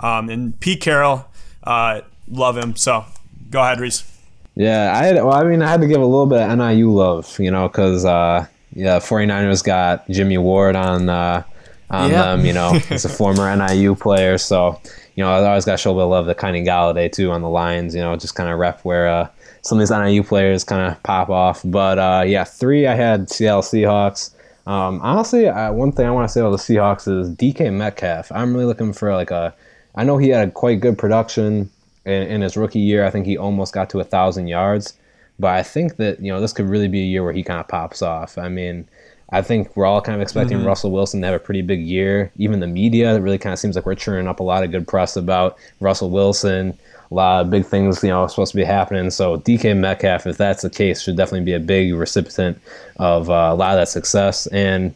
[0.00, 1.26] Um, and Pete Carroll.
[1.62, 2.76] Uh, love him.
[2.76, 3.04] So
[3.50, 4.12] go ahead, Reese.
[4.54, 6.90] Yeah, I had, well, I mean, I had to give a little bit of NIU
[6.90, 11.42] love, you know, because uh, yeah, 49ers got Jimmy Ward on uh,
[11.90, 12.24] on yep.
[12.24, 14.38] them, you know, as a former NIU player.
[14.38, 14.80] So,
[15.14, 17.42] you know, I always got to show a little love to Kenny Golladay too on
[17.42, 19.28] the lines, you know, just kind of rep where uh,
[19.62, 21.60] some of these NIU players kind of pop off.
[21.64, 24.32] But uh, yeah, three I had Seattle Seahawks.
[24.66, 28.32] Um, honestly, I, one thing I want to say about the Seahawks is DK Metcalf.
[28.32, 29.54] I'm really looking for like a.
[29.94, 31.70] I know he had a quite good production
[32.06, 33.04] in, in his rookie year.
[33.04, 34.94] I think he almost got to a thousand yards,
[35.38, 37.60] but I think that you know this could really be a year where he kind
[37.60, 38.38] of pops off.
[38.38, 38.88] I mean,
[39.30, 40.68] I think we're all kind of expecting mm-hmm.
[40.68, 42.30] Russell Wilson to have a pretty big year.
[42.36, 44.70] Even the media, it really kind of seems like we're churning up a lot of
[44.70, 46.78] good press about Russell Wilson.
[47.10, 49.10] A lot of big things, you know, supposed to be happening.
[49.10, 52.60] So DK Metcalf, if that's the case, should definitely be a big recipient
[52.96, 54.48] of uh, a lot of that success.
[54.48, 54.92] And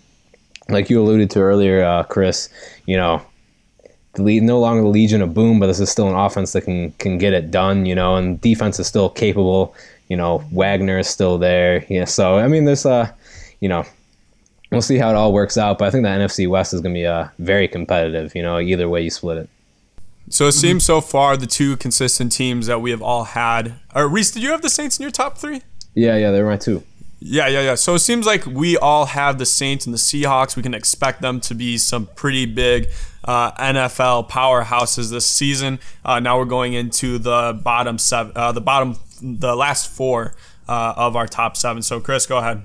[0.68, 2.48] like you alluded to earlier, uh, Chris,
[2.86, 3.22] you know,
[4.18, 7.18] no longer the Legion of Boom, but this is still an offense that can can
[7.18, 9.74] get it done, you know, and defense is still capable.
[10.08, 11.84] You know, Wagner is still there.
[11.88, 13.10] Yeah, so I mean, there's uh,
[13.60, 13.84] you know,
[14.72, 15.78] we'll see how it all works out.
[15.78, 18.34] But I think the NFC West is going to be uh, very competitive.
[18.34, 19.48] You know, either way you split it.
[20.28, 23.74] So it seems so far the two consistent teams that we have all had.
[23.96, 25.62] Or Reese, did you have the Saints in your top three?
[25.94, 26.84] Yeah, yeah, they were my two.
[27.18, 27.74] Yeah, yeah, yeah.
[27.74, 30.56] So it seems like we all have the Saints and the Seahawks.
[30.56, 32.88] We can expect them to be some pretty big
[33.24, 35.78] uh, NFL powerhouses this season.
[36.04, 40.34] Uh, now we're going into the bottom seven, uh, the bottom, the last four
[40.68, 41.82] uh, of our top seven.
[41.82, 42.64] So, Chris, go ahead.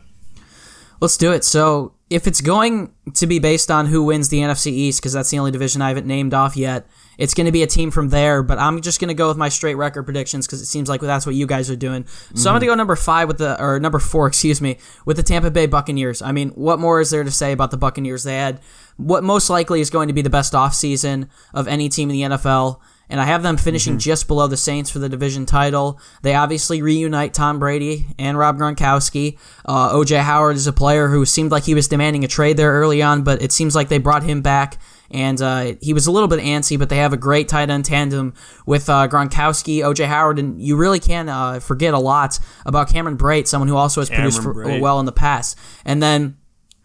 [1.01, 1.43] Let's do it.
[1.43, 5.31] So, if it's going to be based on who wins the NFC East, because that's
[5.31, 6.85] the only division I haven't named off yet,
[7.17, 8.43] it's going to be a team from there.
[8.43, 11.01] But I'm just going to go with my straight record predictions because it seems like
[11.01, 12.05] that's what you guys are doing.
[12.05, 12.47] So mm-hmm.
[12.47, 15.23] I'm going to go number five with the, or number four, excuse me, with the
[15.23, 16.21] Tampa Bay Buccaneers.
[16.21, 18.23] I mean, what more is there to say about the Buccaneers?
[18.23, 18.59] They had
[18.97, 22.37] what most likely is going to be the best offseason of any team in the
[22.37, 22.79] NFL.
[23.09, 23.99] And I have them finishing mm-hmm.
[23.99, 25.99] just below the Saints for the division title.
[26.21, 29.37] They obviously reunite Tom Brady and Rob Gronkowski.
[29.65, 32.71] Uh, OJ Howard is a player who seemed like he was demanding a trade there
[32.71, 34.79] early on, but it seems like they brought him back
[35.11, 37.85] and uh, he was a little bit antsy, but they have a great tight end
[37.85, 38.33] tandem
[38.65, 43.17] with uh, Gronkowski, OJ Howard, and you really can uh, forget a lot about Cameron
[43.17, 45.57] Brate, someone who also has Cameron produced well in the past.
[45.85, 46.37] And then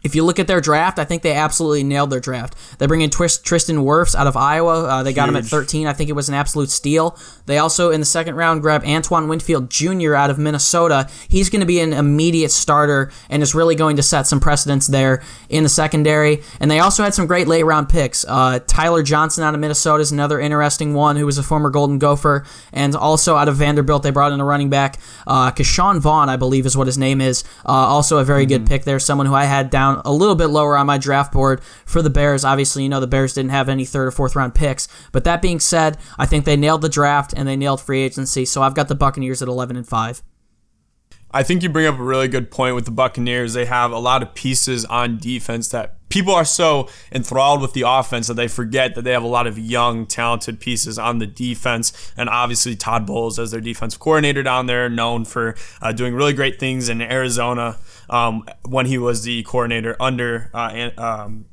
[0.02, 2.54] if you look at their draft, I think they absolutely nailed their draft.
[2.78, 4.84] They bring in Twist, Tristan Wirfs out of Iowa.
[4.84, 5.16] Uh, they Huge.
[5.16, 5.86] got him at 13.
[5.86, 7.18] I think it was an absolute steal.
[7.46, 10.14] They also, in the second round, grab Antoine Winfield Jr.
[10.14, 11.08] out of Minnesota.
[11.28, 14.86] He's going to be an immediate starter and is really going to set some precedents
[14.86, 16.42] there in the secondary.
[16.60, 18.24] And they also had some great late round picks.
[18.26, 21.98] Uh, Tyler Johnson out of Minnesota is another interesting one who was a former Golden
[21.98, 22.44] Gopher.
[22.72, 24.98] And also out of Vanderbilt, they brought in a running back.
[25.26, 27.44] Uh, Ke'Shawn Vaughn, I believe, is what his name is.
[27.66, 28.64] Uh, also a very mm-hmm.
[28.64, 28.98] good pick there.
[28.98, 32.02] Someone who I had down down a little bit lower on my draft board for
[32.02, 32.44] the Bears.
[32.44, 35.42] Obviously, you know the Bears didn't have any third or fourth round picks, but that
[35.42, 38.44] being said, I think they nailed the draft and they nailed free agency.
[38.44, 40.22] So I've got the Buccaneers at 11 and five.
[41.32, 43.52] I think you bring up a really good point with the Buccaneers.
[43.52, 47.84] They have a lot of pieces on defense that people are so enthralled with the
[47.86, 51.26] offense that they forget that they have a lot of young, talented pieces on the
[51.26, 52.12] defense.
[52.16, 56.34] And obviously, Todd Bowles, as their defense coordinator down there, known for uh, doing really
[56.34, 57.78] great things in Arizona
[58.10, 61.46] um, when he was the coordinator under uh, um,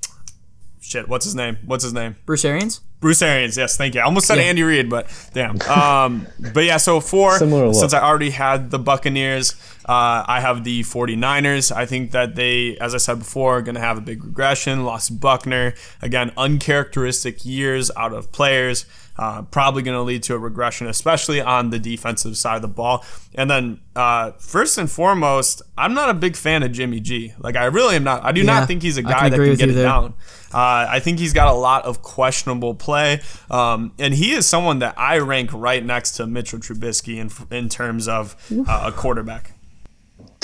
[0.81, 1.07] shit.
[1.07, 1.59] What's his name?
[1.65, 2.17] What's his name?
[2.25, 2.81] Bruce Arians.
[2.99, 4.01] Bruce Arians, yes, thank you.
[4.01, 4.45] I almost said yeah.
[4.45, 5.61] Andy Reid, but damn.
[5.61, 7.37] Um, but yeah, so four,
[7.73, 9.53] since I already had the Buccaneers,
[9.85, 11.71] uh, I have the 49ers.
[11.71, 14.83] I think that they, as I said before, are going to have a big regression.
[14.83, 15.75] Lost Buckner.
[16.01, 18.85] Again, uncharacteristic years out of players.
[19.17, 22.67] Uh, probably going to lead to a regression, especially on the defensive side of the
[22.67, 23.03] ball.
[23.33, 27.33] And then, uh, first and foremost, I'm not a big fan of Jimmy G.
[27.39, 28.23] Like, I really am not.
[28.23, 29.85] I do yeah, not think he's a guy can that can get it there.
[29.85, 30.13] down.
[30.53, 34.79] Uh, I think he's got a lot of questionable play, um, and he is someone
[34.79, 38.35] that I rank right next to Mitchell Trubisky in in terms of
[38.67, 39.53] uh, a quarterback.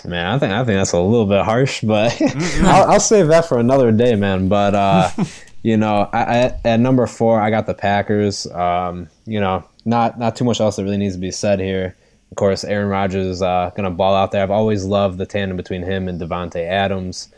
[0.06, 2.20] Man, I think I think that's a little bit harsh, but
[2.64, 4.50] I'll, I'll, save that for another day, man.
[4.50, 5.10] But uh,
[5.64, 8.46] you know, I, I, at number four, I got the Packers.
[8.48, 11.96] Um, you know, not not too much else that really needs to be said here.
[12.32, 14.44] Of course, Aaron Rodgers is uh, gonna ball out there.
[14.44, 17.30] I've always loved the tandem between him and Davante Adams.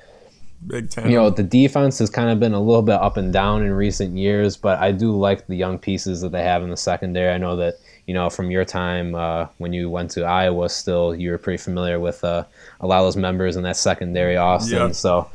[0.66, 1.12] Big tandem.
[1.12, 3.72] You know, the defense has kind of been a little bit up and down in
[3.72, 7.32] recent years, but I do like the young pieces that they have in the secondary.
[7.32, 7.76] I know that
[8.08, 11.58] you know, from your time uh, when you went to Iowa, still you were pretty
[11.58, 12.46] familiar with uh,
[12.80, 14.78] a lot of those members in that secondary, Austin.
[14.78, 14.96] Yep.
[14.96, 15.30] So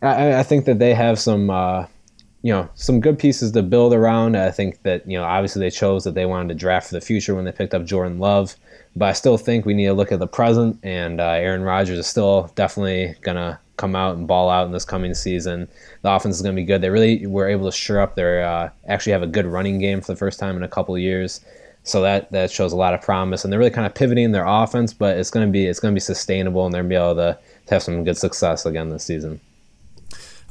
[0.00, 1.86] I, I, think that they have some, uh,
[2.44, 4.36] you know, some good pieces to build around.
[4.36, 7.00] I think that you know, obviously they chose that they wanted to draft for the
[7.00, 8.54] future when they picked up Jordan Love,
[8.94, 10.78] but I still think we need to look at the present.
[10.82, 14.84] And uh, Aaron Rodgers is still definitely gonna come out and ball out in this
[14.84, 15.66] coming season.
[16.02, 16.82] The offense is to be good.
[16.82, 20.02] They really were able to sure up their uh, actually have a good running game
[20.02, 21.40] for the first time in a couple years.
[21.82, 24.46] So that that shows a lot of promise, and they're really kind of pivoting their
[24.46, 26.94] offense, but it's going to be it's going to be sustainable, and they're going to
[26.94, 29.40] be able to, to have some good success again this season.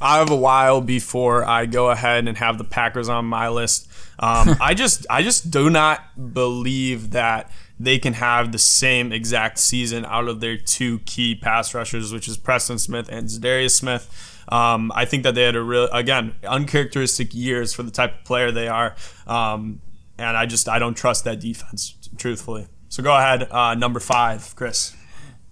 [0.00, 3.88] I have a while before I go ahead and have the Packers on my list.
[4.18, 9.58] Um, I just I just do not believe that they can have the same exact
[9.58, 14.42] season out of their two key pass rushers, which is Preston Smith and Za'Darius Smith.
[14.48, 18.24] Um, I think that they had a real again uncharacteristic years for the type of
[18.24, 18.94] player they are.
[19.26, 19.80] Um,
[20.18, 22.68] and I just I don't trust that defense, truthfully.
[22.88, 24.94] So go ahead, uh, number five, Chris.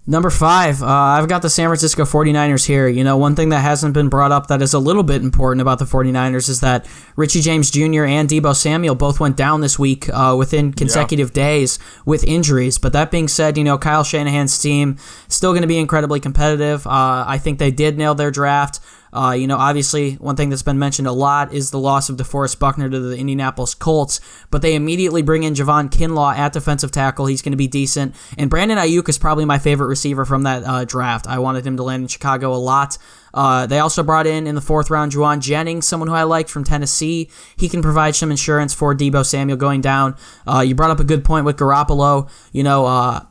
[0.05, 2.89] Number five, uh, I've got the San Francisco 49ers here.
[2.89, 5.61] You know, one thing that hasn't been brought up that is a little bit important
[5.61, 6.85] about the 49ers is that
[7.15, 8.03] Richie James Jr.
[8.03, 11.43] and Deebo Samuel both went down this week uh, within consecutive yeah.
[11.43, 12.77] days with injuries.
[12.77, 14.97] But that being said, you know, Kyle Shanahan's team
[15.29, 16.85] still going to be incredibly competitive.
[16.85, 18.81] Uh, I think they did nail their draft.
[19.13, 22.17] Uh, you know, obviously, one thing that's been mentioned a lot is the loss of
[22.17, 26.91] DeForest Buckner to the Indianapolis Colts, but they immediately bring in Javon Kinlaw at defensive
[26.91, 27.27] tackle.
[27.27, 28.15] He's going to be decent.
[28.37, 31.27] And Brandon Aiyuk is probably my favorite receiver from that uh, draft.
[31.27, 32.97] I wanted him to land in Chicago a lot.
[33.35, 36.49] Uh, they also brought in in the fourth round Jauan Jennings, someone who I liked
[36.49, 37.29] from Tennessee.
[37.55, 40.15] He can provide some insurance for Deebo Samuel going down.
[40.47, 42.29] Uh, you brought up a good point with Garoppolo.
[42.51, 43.21] You know, uh,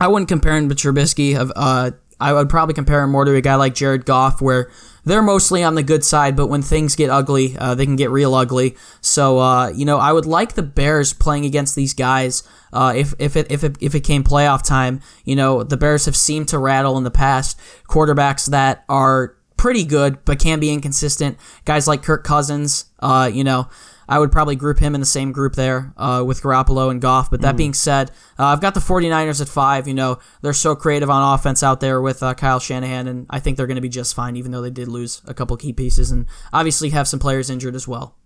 [0.00, 1.52] I wouldn't compare him to Trubisky.
[1.56, 4.70] Uh, I would probably compare him more to a guy like Jared Goff, where
[5.06, 8.10] they're mostly on the good side, but when things get ugly, uh, they can get
[8.10, 8.76] real ugly.
[9.00, 12.42] So, uh, you know, I would like the Bears playing against these guys.
[12.72, 16.06] Uh, if if it if it if it came playoff time, you know, the Bears
[16.06, 20.70] have seemed to rattle in the past quarterbacks that are pretty good but can be
[20.70, 21.38] inconsistent.
[21.64, 23.68] Guys like Kirk Cousins, uh, you know.
[24.08, 27.30] I would probably group him in the same group there uh, with Garoppolo and Goff.
[27.30, 27.58] But that mm.
[27.58, 29.88] being said, uh, I've got the 49ers at five.
[29.88, 33.40] You know, they're so creative on offense out there with uh, Kyle Shanahan, and I
[33.40, 35.72] think they're going to be just fine, even though they did lose a couple key
[35.72, 38.16] pieces and obviously have some players injured as well.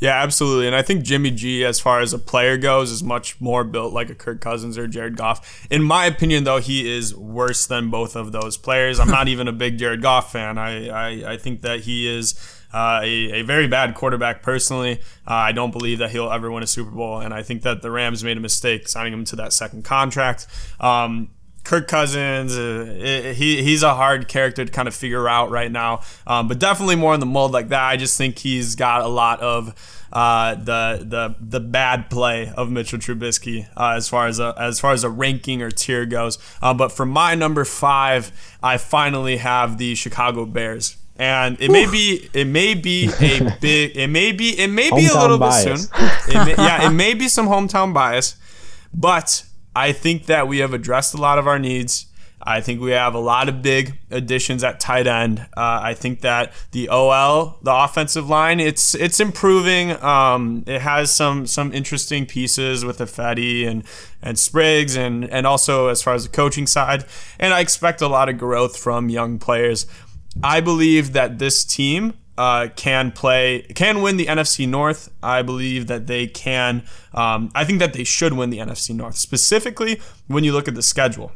[0.00, 0.68] Yeah, absolutely.
[0.68, 3.92] And I think Jimmy G, as far as a player goes, is much more built
[3.92, 5.66] like a Kirk Cousins or Jared Goff.
[5.70, 9.00] In my opinion, though, he is worse than both of those players.
[9.00, 10.56] I'm not even a big Jared Goff fan.
[10.56, 12.34] I, I, I think that he is
[12.72, 15.00] uh, a, a, very bad quarterback personally.
[15.26, 17.82] Uh, I don't believe that he'll ever win a Super Bowl, and I think that
[17.82, 20.46] the Rams made a mistake signing him to that second contract.
[20.78, 21.30] Um,
[21.64, 26.00] Kirk Cousins, uh, he he's a hard character to kind of figure out right now,
[26.26, 27.82] um, but definitely more in the mold like that.
[27.82, 29.74] I just think he's got a lot of
[30.10, 34.80] uh, the the the bad play of Mitchell Trubisky uh, as far as a as
[34.80, 36.38] far as a ranking or tier goes.
[36.62, 41.90] Uh, but for my number five, I finally have the Chicago Bears and it may
[41.90, 45.38] be it may be a big it may be it may be hometown a little
[45.38, 45.86] bias.
[45.86, 48.36] bit soon may, yeah it may be some hometown bias
[48.94, 49.44] but
[49.74, 52.06] i think that we have addressed a lot of our needs
[52.40, 55.40] I think we have a lot of big additions at tight end.
[55.56, 59.90] Uh, I think that the OL, the offensive line, it's it's improving.
[60.02, 63.82] Um, it has some some interesting pieces with Ifedi and
[64.22, 67.04] and Spriggs, and and also as far as the coaching side.
[67.40, 69.86] And I expect a lot of growth from young players.
[70.42, 75.10] I believe that this team uh, can play, can win the NFC North.
[75.22, 76.84] I believe that they can.
[77.12, 80.74] Um, I think that they should win the NFC North, specifically when you look at
[80.74, 81.32] the schedule.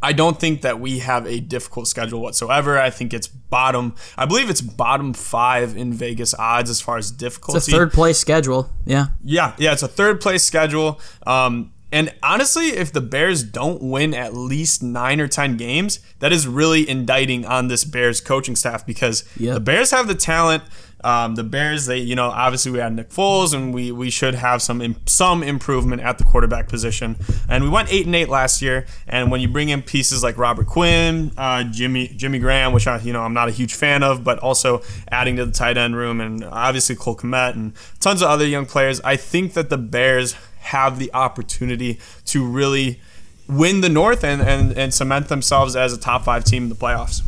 [0.00, 2.78] I don't think that we have a difficult schedule whatsoever.
[2.78, 3.96] I think it's bottom.
[4.16, 7.58] I believe it's bottom five in Vegas odds as far as difficulty.
[7.58, 8.70] It's a third place schedule.
[8.84, 9.08] Yeah.
[9.24, 9.72] Yeah, yeah.
[9.72, 11.00] It's a third place schedule.
[11.26, 16.32] Um, and honestly, if the Bears don't win at least nine or 10 games, that
[16.32, 19.54] is really indicting on this Bears coaching staff because yep.
[19.54, 20.62] the Bears have the talent.
[21.04, 24.34] Um, the Bears, they, you know, obviously we had Nick Foles, and we we should
[24.34, 27.16] have some some improvement at the quarterback position.
[27.48, 28.84] And we went eight and eight last year.
[29.06, 32.98] And when you bring in pieces like Robert Quinn, uh, Jimmy Jimmy Graham, which I
[32.98, 35.94] you know I'm not a huge fan of, but also adding to the tight end
[35.94, 39.78] room, and obviously Cole Kmet and tons of other young players, I think that the
[39.78, 43.00] Bears have the opportunity to really
[43.48, 46.74] win the North and, and, and cement themselves as a top five team in the
[46.74, 47.22] playoffs.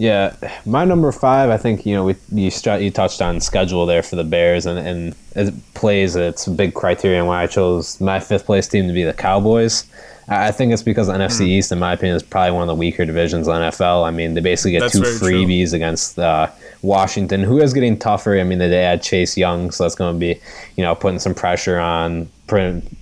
[0.00, 1.50] Yeah, my number five.
[1.50, 4.78] I think you know we you, you touched on schedule there for the Bears, and
[4.78, 6.16] and it plays.
[6.16, 9.84] It's a big criterion why I chose my fifth place team to be the Cowboys.
[10.26, 11.48] I think it's because the NFC mm.
[11.48, 14.06] East, in my opinion, is probably one of the weaker divisions in the NFL.
[14.06, 15.76] I mean, they basically get That's two freebies true.
[15.76, 16.48] against uh,
[16.82, 18.38] Washington, who is getting tougher.
[18.38, 20.40] I mean, they add Chase Young, so that's going to be,
[20.76, 22.28] you know, putting some pressure on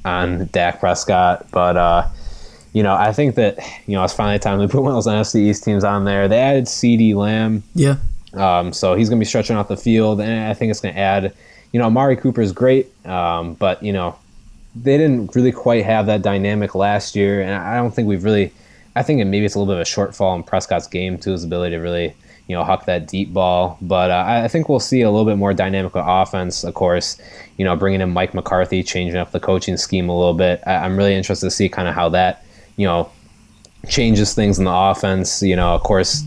[0.04, 1.46] on Dak Prescott.
[1.50, 2.08] But uh,
[2.72, 5.12] you know, I think that you know it's finally time to put one of those
[5.12, 6.28] NFC East teams on there.
[6.28, 7.62] They added CeeDee Lamb.
[7.74, 7.96] Yeah.
[8.34, 10.94] Um, so he's going to be stretching out the field, and I think it's going
[10.94, 11.34] to add.
[11.72, 14.18] You know, Amari Cooper is great, um, but you know,
[14.74, 18.52] they didn't really quite have that dynamic last year, and I don't think we've really.
[18.96, 21.44] I think maybe it's a little bit of a shortfall in Prescott's game too, his
[21.44, 22.14] ability to really
[22.49, 23.78] you know, huck that deep ball.
[23.80, 27.20] But uh, I think we'll see a little bit more dynamic offense, of course.
[27.59, 30.62] You know, bringing in Mike McCarthy, changing up the coaching scheme a little bit.
[30.66, 32.44] I- am really interested to see kind of how that,
[32.76, 33.11] you know,
[33.88, 35.42] changes things in the offense.
[35.42, 36.24] You know, of course,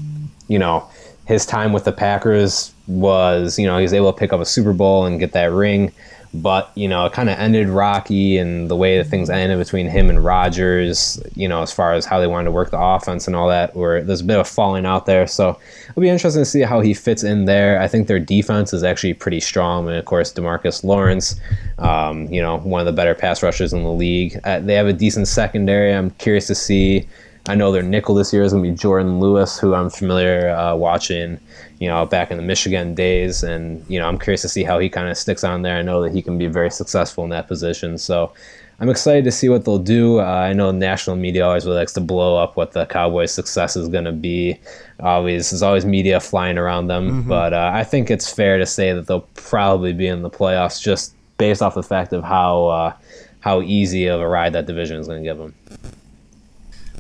[0.48, 0.88] you know,
[1.26, 4.46] his time with the Packers was, you know, he was able to pick up a
[4.46, 5.92] Super Bowl and get that ring
[6.34, 9.88] but you know it kind of ended rocky and the way that things ended between
[9.88, 13.28] him and Rodgers you know as far as how they wanted to work the offense
[13.28, 15.28] and all that where there's a bit of falling out there.
[15.28, 15.58] So
[15.90, 17.82] it'll be interesting to see how he fits in there.
[17.82, 19.88] I think their defense is actually pretty strong.
[19.88, 21.40] And of course Demarcus Lawrence
[21.80, 24.40] um, you know one of the better pass rushers in the league.
[24.44, 25.94] Uh, they have a decent secondary.
[25.94, 27.08] I'm curious to see
[27.48, 30.50] I know their nickel this year is going to be Jourdan Lewis, who I'm familiar
[30.50, 31.40] uh, watching,
[31.82, 34.78] you know, back in the Michigan days, and you know, I'm curious to see how
[34.78, 35.78] he kind of sticks on there.
[35.78, 38.32] I know that he can be very successful in that position, so
[38.80, 40.20] I'm excited to see what they'll do.
[40.20, 43.76] Uh, I know national media always really likes to blow up what the Cowboys' success
[43.76, 44.60] is going to be.
[45.00, 47.28] Always, there's always media flying around them, mm-hmm.
[47.28, 50.80] but uh, I think it's fair to say that they'll probably be in the playoffs
[50.80, 52.94] just based off the fact of how uh,
[53.40, 55.56] how easy of a ride that division is going to give them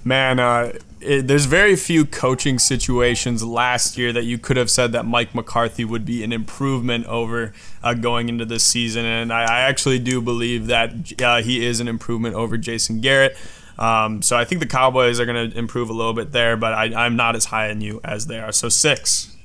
[0.03, 4.91] man, uh, it, there's very few coaching situations last year that you could have said
[4.91, 9.43] that Mike McCarthy would be an improvement over uh, going into this season, and I,
[9.43, 13.37] I actually do believe that uh, he is an improvement over Jason Garrett.
[13.79, 16.73] Um, so I think the Cowboys are going to improve a little bit there, but
[16.73, 18.51] I, am not as high on you as they are.
[18.51, 19.35] So six.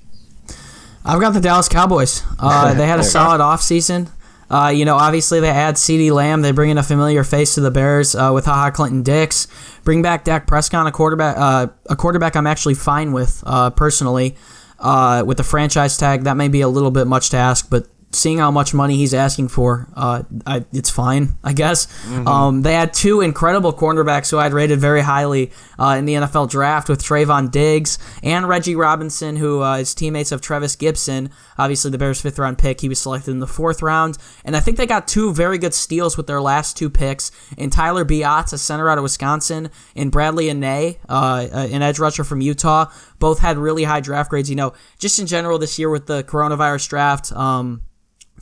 [1.04, 2.22] I've got the Dallas Cowboys.
[2.38, 4.10] Uh, they had a solid offseason.
[4.50, 6.42] Uh, you know, obviously they add CeeDee Lamb.
[6.42, 9.48] They bring in a familiar face to the Bears uh, with Ha Ha Clinton-Dix.
[9.84, 11.36] Bring back Dak Prescott, a quarterback.
[11.36, 14.36] Uh, a quarterback I'm actually fine with uh, personally.
[14.78, 17.86] Uh, with the franchise tag, that may be a little bit much to ask, but
[18.16, 21.86] seeing how much money he's asking for, uh, I, it's fine, I guess.
[21.86, 22.26] Mm-hmm.
[22.26, 26.50] Um, they had two incredible cornerbacks who I'd rated very highly uh, in the NFL
[26.50, 31.90] draft with Trevon Diggs and Reggie Robinson, who uh, is teammates of Trevis Gipson, Obviously,
[31.90, 32.80] the Bears' fifth round pick.
[32.80, 34.18] He was selected in the fourth round.
[34.44, 37.70] And I think they got two very good steals with their last two picks in
[37.70, 42.40] Tyler Biadasz, a center out of Wisconsin, and Bradley Anae, uh, an edge rusher from
[42.40, 42.90] Utah.
[43.18, 44.50] Both had really high draft grades.
[44.50, 47.82] You know, just in general this year with the coronavirus draft, um,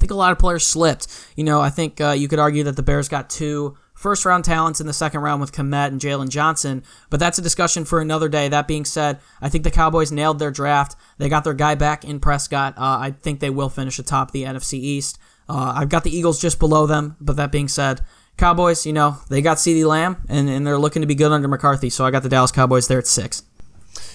[0.04, 1.08] think a lot of players slipped.
[1.34, 4.44] You know, I think uh, you could argue that the Bears got two first round
[4.44, 8.02] talents in the second round with Kmet and Jaylon Johnson, but that's a discussion for
[8.02, 8.48] another day.
[8.48, 10.94] That being said, I think the Cowboys nailed their draft.
[11.16, 12.74] They got their guy back in Prescott.
[12.76, 15.18] Uh, I think they will finish atop the NFC East.
[15.48, 18.02] Uh, I've got the Eagles just below them, but that being said,
[18.36, 21.48] Cowboys, you know, they got CeeDee Lamb, and, and they're looking to be good under
[21.48, 23.42] McCarthy, so I got the Dallas Cowboys there at six.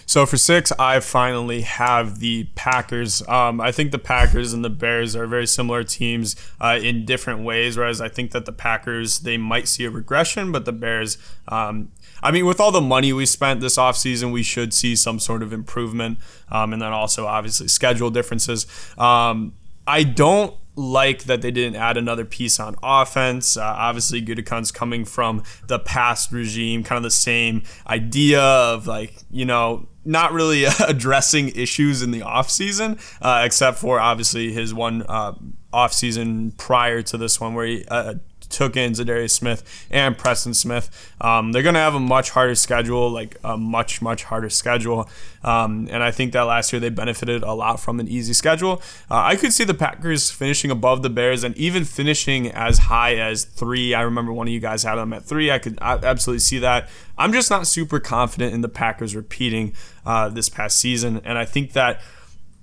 [0.09, 3.21] So for six, I finally have the Packers.
[3.27, 7.43] Um, I think the Packers and the Bears are very similar teams uh, in different
[7.43, 7.77] ways.
[7.77, 11.19] Whereas I think that the Packers they might see a regression, but the Bears.
[11.47, 11.91] Um,
[12.23, 15.43] I mean, with all the money we spent this offseason, we should see some sort
[15.43, 16.17] of improvement.
[16.49, 18.65] Um, and then also, obviously, schedule differences.
[18.97, 19.53] Um,
[19.85, 23.57] I don't like that they didn't add another piece on offense.
[23.57, 29.13] Uh, obviously, Gutekunst coming from the past regime, kind of the same idea of like,
[29.29, 35.03] you know, not really addressing issues in the offseason, uh, except for obviously his one
[35.07, 35.33] uh,
[35.73, 38.15] offseason prior to this one where he uh,
[38.49, 41.13] took in Za'Darius Smith and Preston Smith.
[41.21, 45.09] Um, they're going to have a much harder schedule, like a much, much harder schedule.
[45.43, 48.81] Um, and I think that last year they benefited a lot from an easy schedule.
[49.09, 53.15] Uh, I could see the Packers finishing above the Bears and even finishing as high
[53.15, 53.93] as three.
[53.93, 55.51] I remember one of you guys had them at three.
[55.51, 56.89] I could absolutely see that.
[57.17, 59.73] I'm just not super confident in the Packers repeating
[60.05, 61.21] uh, this past season.
[61.23, 62.01] And I think that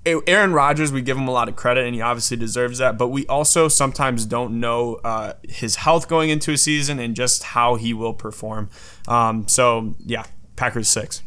[0.07, 2.97] Aaron Rodgers, we give him a lot of credit, and he obviously deserves that.
[2.97, 7.43] But we also sometimes don't know uh, his health going into a season and just
[7.43, 8.71] how he will perform.
[9.09, 11.23] Um, so yeah, Packers six.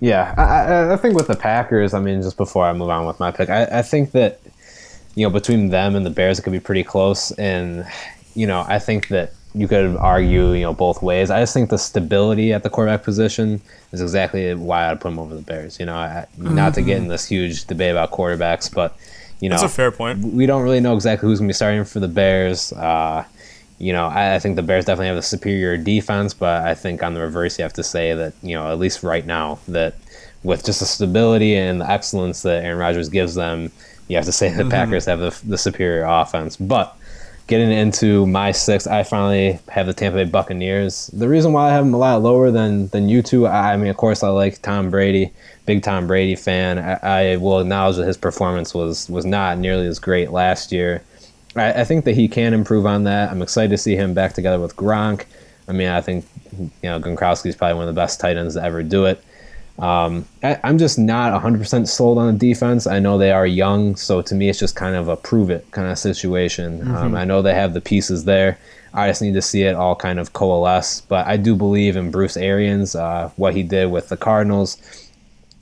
[0.00, 3.18] Yeah, I, I, think with the Packers, I mean, just before I move on with
[3.18, 4.40] my pick, I, I think that
[5.16, 7.32] you know between them and the Bears, it could be pretty close.
[7.32, 7.84] And
[8.34, 11.30] you know, I think that you could argue, you know, both ways.
[11.30, 13.60] I just think the stability at the quarterback position
[13.92, 15.80] is exactly why I'd put him over the Bears.
[15.80, 16.54] You know, I, mm-hmm.
[16.54, 18.96] not to get in this huge debate about quarterbacks, but
[19.40, 20.18] you know, that's a fair point.
[20.18, 22.72] We don't really know exactly who's going to be starting for the Bears.
[22.72, 23.24] Uh,
[23.78, 27.02] you know, I, I, think the Bears definitely have a superior defense, but I think
[27.02, 29.94] on the reverse, you have to say that you know, at least right now, that
[30.42, 33.70] with just the stability and the excellence that Aaron Rodgers gives them,
[34.08, 34.70] you have to say the mm-hmm.
[34.70, 36.96] Packers have the, the superior offense, but
[37.48, 41.08] getting into my six, I finally have the Tampa Bay Buccaneers.
[41.08, 43.88] The reason why I have them a lot lower than than you two, I, mean,
[43.88, 45.32] of course, I like Tom Brady,
[45.66, 46.78] big Tom Brady fan.
[46.78, 51.02] I, I, will acknowledge that his performance was was not nearly as great last year.
[51.56, 53.30] I, I, think that he can improve on that.
[53.30, 55.24] I'm excited to see him back together with Gronk.
[55.66, 58.54] I mean, I think you know Gronkowski is probably one of the best tight ends
[58.54, 59.24] to ever do it.
[59.78, 62.86] Um, I, am just not 100% sold on the defense.
[62.86, 65.70] I know they are young, so to me, it's just kind of a prove it
[65.70, 66.80] kind of situation.
[66.80, 66.94] Mm-hmm.
[66.96, 68.58] Um, I know they have the pieces there.
[68.92, 71.02] I just need to see it all kind of coalesce.
[71.02, 72.96] But I do believe in Bruce Arians.
[72.96, 74.78] Uh, what he did with the Cardinals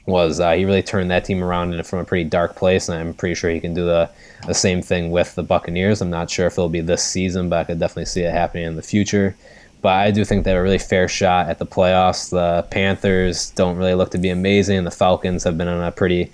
[0.07, 3.13] was uh, he really turned that team around from a pretty dark place, and I'm
[3.13, 4.09] pretty sure he can do the,
[4.47, 6.01] the same thing with the Buccaneers.
[6.01, 8.65] I'm not sure if it'll be this season, but I could definitely see it happening
[8.65, 9.37] in the future
[9.83, 12.31] but I do think they have a really fair shot at the playoffs.
[12.31, 14.85] The Panthers don't really look to be amazing.
[14.85, 16.31] The Falcons have been on a pretty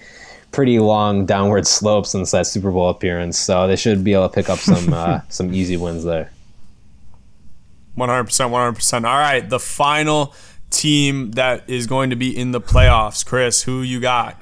[0.52, 4.34] pretty long downward slope since that Super Bowl appearance, so they should be able to
[4.34, 6.30] pick up some uh, some easy wins there.
[7.94, 9.04] One hundred percent, one hundred percent.
[9.04, 10.34] All right, the final
[10.70, 13.62] team that is going to be in the playoffs, Chris.
[13.64, 14.40] Who you got?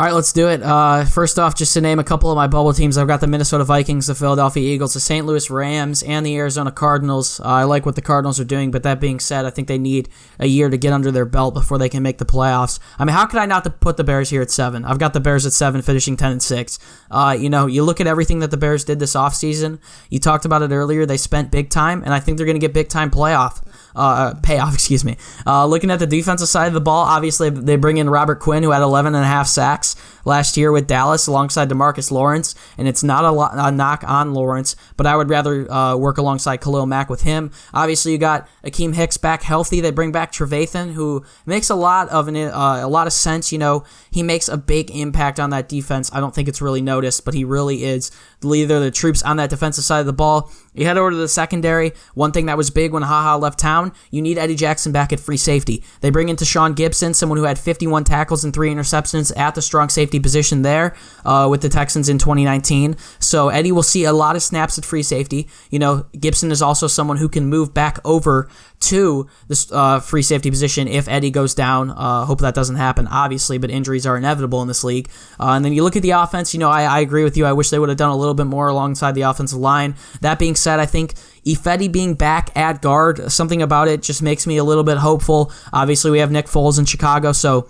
[0.00, 0.62] All right, let's do it.
[0.62, 3.26] Uh, first off, just to name a couple of my bubble teams, I've got the
[3.26, 5.26] Minnesota Vikings, the Philadelphia Eagles, the St.
[5.26, 7.38] Louis Rams, and the Arizona Cardinals.
[7.38, 9.76] Uh, I like what the Cardinals are doing, but that being said, I think they
[9.76, 12.78] need a year to get under their belt before they can make the playoffs.
[12.98, 14.86] I mean, how could I not put the Bears here at seven?
[14.86, 16.78] I've got the Bears at seven, finishing ten and six.
[17.10, 19.80] Uh, you know, you look at everything that the Bears did this offseason.
[20.08, 21.04] You talked about it earlier.
[21.04, 23.60] They spent big time, and I think they're going to get big time playoff
[23.96, 25.16] uh, payoff, excuse me.
[25.46, 28.62] Uh, looking at the defensive side of the ball, obviously they bring in Robert Quinn,
[28.62, 32.88] who had 11 and a half sacks last year with Dallas alongside Demarcus Lawrence, and
[32.88, 36.60] it's not a, lot, a knock on Lawrence, but I would rather uh, work alongside
[36.60, 37.50] Khalil Mack with him.
[37.72, 39.80] Obviously, you got Akiem Hicks back healthy.
[39.80, 43.52] They bring back Trevathan, who makes a lot of an, uh, a lot of sense.
[43.52, 46.10] You know, he makes a big impact on that defense.
[46.12, 48.10] I don't think it's really noticed, but he really is
[48.40, 50.50] the leader of the troops on that defensive side of the ball.
[50.74, 51.92] You head over to the secondary.
[52.14, 55.20] One thing that was big when Haha left town, you need Eddie Jackson back at
[55.20, 55.82] free safety.
[56.00, 59.62] They bring in Tashaun Gipson, someone who had 51 tackles and three interceptions at the
[59.62, 62.96] strong safety position there uh, with the Texans in 2019.
[63.18, 65.48] So Eddie will see a lot of snaps at free safety.
[65.70, 68.48] You know, Gipson is also someone who can move back over
[68.80, 71.90] to the uh, free safety position if Eddie goes down.
[71.90, 75.08] Uh, hope that doesn't happen, obviously, but injuries are inevitable in this league.
[75.38, 76.54] Uh, and then you look at the offense.
[76.54, 77.44] You know, I, I agree with you.
[77.44, 79.94] I wish they would have done a little bit more alongside the offensive line.
[80.22, 84.46] That being said, I think Ifedi being back at guard, something about it just makes
[84.46, 85.52] me a little bit hopeful.
[85.72, 87.68] Obviously, we have Nick Foles in Chicago, so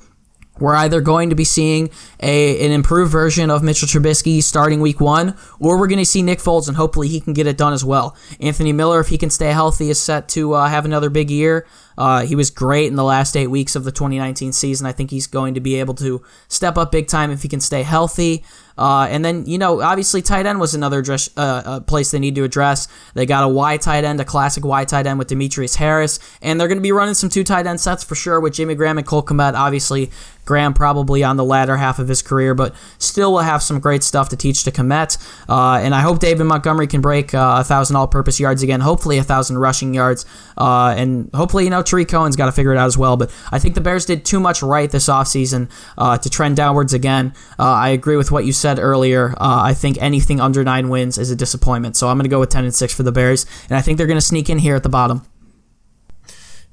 [0.61, 1.91] we're either going to be seeing
[2.23, 6.23] a an improved version of Mitchell Trubisky starting week one, or we're going to see
[6.23, 8.17] Nick Foles, and hopefully he can get it done as well.
[8.41, 11.67] Anthony Miller, if he can stay healthy, is set to uh, have another big year.
[11.99, 14.87] Uh, he was great in the last eight weeks of the 2019 season.
[14.87, 17.61] I think he's going to be able to step up big time if he can
[17.61, 18.43] stay healthy.
[18.81, 22.19] Uh, and then, you know, obviously tight end was another address, uh, uh, place they
[22.19, 22.89] need to address.
[23.13, 26.59] They got a Y tight end, a classic Y tight end with Demetrius Harris, and
[26.59, 28.97] they're going to be running some two tight end sets for sure with Jimmy Graham
[28.97, 29.53] and Cole Kmet.
[29.53, 30.11] Obviously,
[30.47, 34.03] Graham probably on the latter half of his career, but still will have some great
[34.03, 35.19] stuff to teach to Kmet.
[35.49, 38.81] Uh, and I hope David Montgomery can break uh, a thousand all-purpose yards again.
[38.81, 40.25] Hopefully, a thousand rushing yards,
[40.57, 43.19] uh, and hopefully, you know, Tarik Cohen's got to figure it out as well.
[43.19, 45.69] But I think the Bears did too much right this offseason
[45.99, 47.35] to trend downwards again.
[47.59, 49.33] I agree with what you said earlier.
[49.33, 51.97] Uh, I think anything under nine wins is a disappointment.
[51.97, 53.99] So I'm going to go with ten and six for the Bears, and I think
[53.99, 55.27] they're going to sneak in here at the bottom.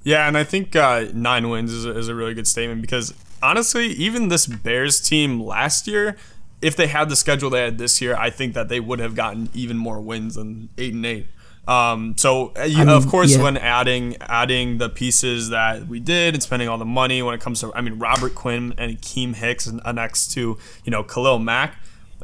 [0.03, 3.13] Yeah, and I think uh, nine wins is a, is a really good statement because
[3.41, 6.15] honestly, even this Bears team last year,
[6.61, 9.15] if they had the schedule they had this year, I think that they would have
[9.15, 11.27] gotten even more wins than eight and eight.
[11.67, 13.43] Um, so uh, you, I mean, of course, yeah.
[13.43, 17.41] when adding adding the pieces that we did and spending all the money when it
[17.41, 21.39] comes to, I mean, Robert Quinn and Keem Hicks and next to you know Khalil
[21.39, 21.75] Mack.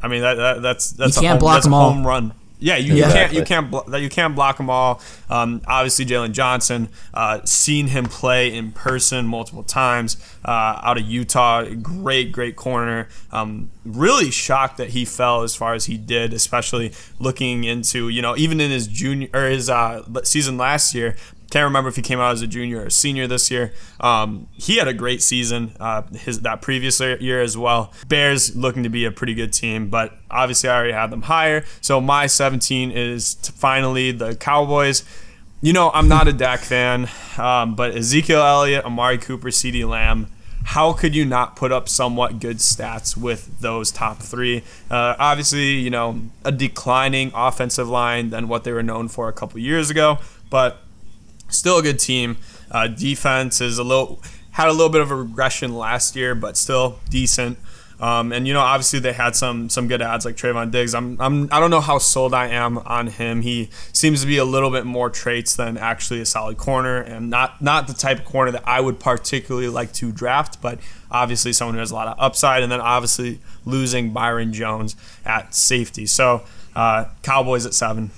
[0.04, 2.34] I mean that, that that's that's you a, home, that's a home run.
[2.64, 3.08] Yeah, you, yeah.
[3.08, 5.02] you can't you can't blo- you can't block them all.
[5.30, 11.04] Um, obviously, Jaylon Johnson, uh, seen him play in person multiple times uh, out of
[11.04, 11.66] Utah.
[11.82, 13.10] Great, great corner.
[13.34, 18.22] Um, really shocked that he fell as far as he did, especially looking into you
[18.22, 21.18] know even in his junior or his uh, season last year.
[21.54, 23.74] Can't remember if he came out as a junior or a senior this year.
[24.00, 27.94] Um, he had a great season uh, his that previous year as well.
[28.08, 31.64] Bears looking to be a pretty good team, but obviously I already had them higher.
[31.80, 35.04] So my 17 is finally the Cowboys.
[35.62, 40.32] You know, I'm not a Dak fan, um, but Ezekiel Elliott, Amari Cooper, CeeDee Lamb,
[40.64, 44.64] how could you not put up somewhat good stats with those top three?
[44.90, 49.34] Uh, obviously, you know, a declining offensive line than what they were known for a
[49.34, 50.18] couple years ago,
[50.50, 50.83] but
[51.54, 52.38] still a good team.
[52.72, 56.58] Uh, defense is a little had a little bit of a regression last year, but
[56.58, 57.58] still decent.
[58.00, 60.94] Um, and you know, obviously they had some some good ads like Trevon Diggs.
[60.94, 63.42] I'm, I'm I don't know how sold I am on him.
[63.42, 67.30] He seems to be a little bit more traits than actually a solid corner, and
[67.30, 70.62] not not the type of corner that I would particularly like to draft.
[70.62, 70.80] But
[71.10, 74.96] obviously someone who has a lot of upside, and then obviously losing Byron Jones
[75.26, 76.06] at safety.
[76.06, 76.44] So
[76.76, 78.12] uh, Cowboys at seven.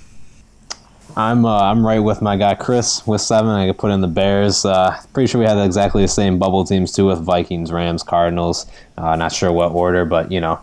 [1.14, 3.50] I'm uh, I'm right with my guy Chris with seven.
[3.50, 4.64] I could put in the Bears.
[4.64, 8.66] Uh, pretty sure we had exactly the same bubble teams too with Vikings, Rams, Cardinals.
[8.98, 10.60] Uh, not sure what order, but you know,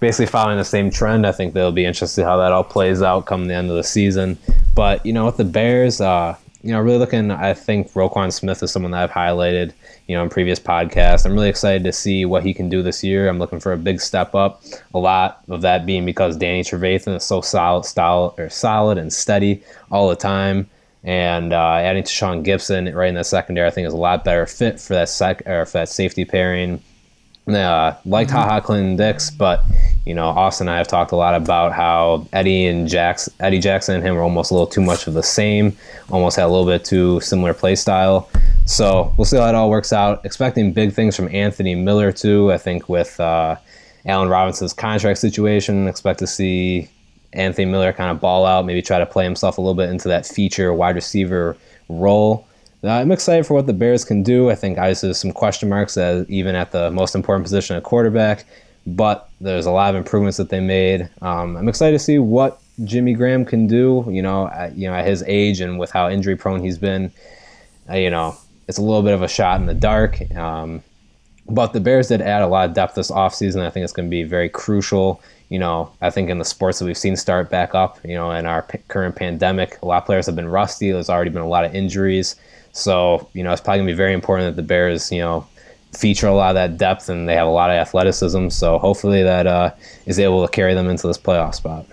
[0.00, 1.26] basically following the same trend.
[1.26, 3.84] I think they'll be interested how that all plays out come the end of the
[3.84, 4.38] season.
[4.74, 7.30] But you know, with the Bears, uh, you know, really looking.
[7.30, 9.72] I think Roquan Smith is someone that I've highlighted
[10.06, 11.24] you know, in previous podcasts.
[11.24, 13.28] I'm really excited to see what he can do this year.
[13.28, 14.62] I'm looking for a big step up.
[14.94, 19.12] A lot of that being because Danny Trevathan is so solid, style or solid and
[19.12, 20.68] steady all the time.
[21.04, 24.46] And uh, adding Tashaun Gipson right in the secondary, I think is a lot better
[24.46, 26.80] fit for that sec or for that safety pairing.
[27.48, 28.38] Uh, liked mm-hmm.
[28.38, 29.64] Ha Ha Clinton Dix, but
[30.04, 33.58] you know, Austin and I have talked a lot about how Eddie and Jackson, Eddie
[33.58, 35.76] Jackson and him were almost a little too much of the same,
[36.10, 38.28] almost had a little bit too similar play style.
[38.64, 40.24] So we'll see how it all works out.
[40.24, 42.52] Expecting big things from Anthony Miller too.
[42.52, 43.56] I think with uh,
[44.06, 46.88] Allen Robinson's contract situation, expect to see
[47.32, 50.08] Anthony Miller kind of ball out, maybe try to play himself a little bit into
[50.08, 51.56] that feature wide receiver
[51.88, 52.46] role.
[52.84, 54.50] Uh, I'm excited for what the Bears can do.
[54.50, 57.84] I think obviously there's some question marks as even at the most important position at
[57.84, 58.44] quarterback,
[58.86, 61.08] but there's a lot of improvements that they made.
[61.20, 64.04] Um, I'm excited to see what Jimmy Graham can do.
[64.10, 67.12] You know, at, you know at his age and with how injury prone he's been.
[67.88, 70.20] Uh, you know, it's a little bit of a shot in the dark.
[70.34, 70.82] Um,
[71.48, 73.60] but the Bears did add a lot of depth this offseason.
[73.64, 75.20] I think it's going to be very crucial.
[75.50, 78.30] You know, I think in the sports that we've seen start back up, you know,
[78.30, 80.90] in our p- current pandemic, a lot of players have been rusty.
[80.90, 82.36] There's already been a lot of injuries.
[82.72, 85.46] So, you know, it's probably going to be very important that the Bears, you know,
[85.92, 88.48] feature a lot of that depth and they have a lot of athleticism.
[88.48, 89.74] So hopefully that uh,
[90.06, 91.86] is able to carry them into this playoff spot.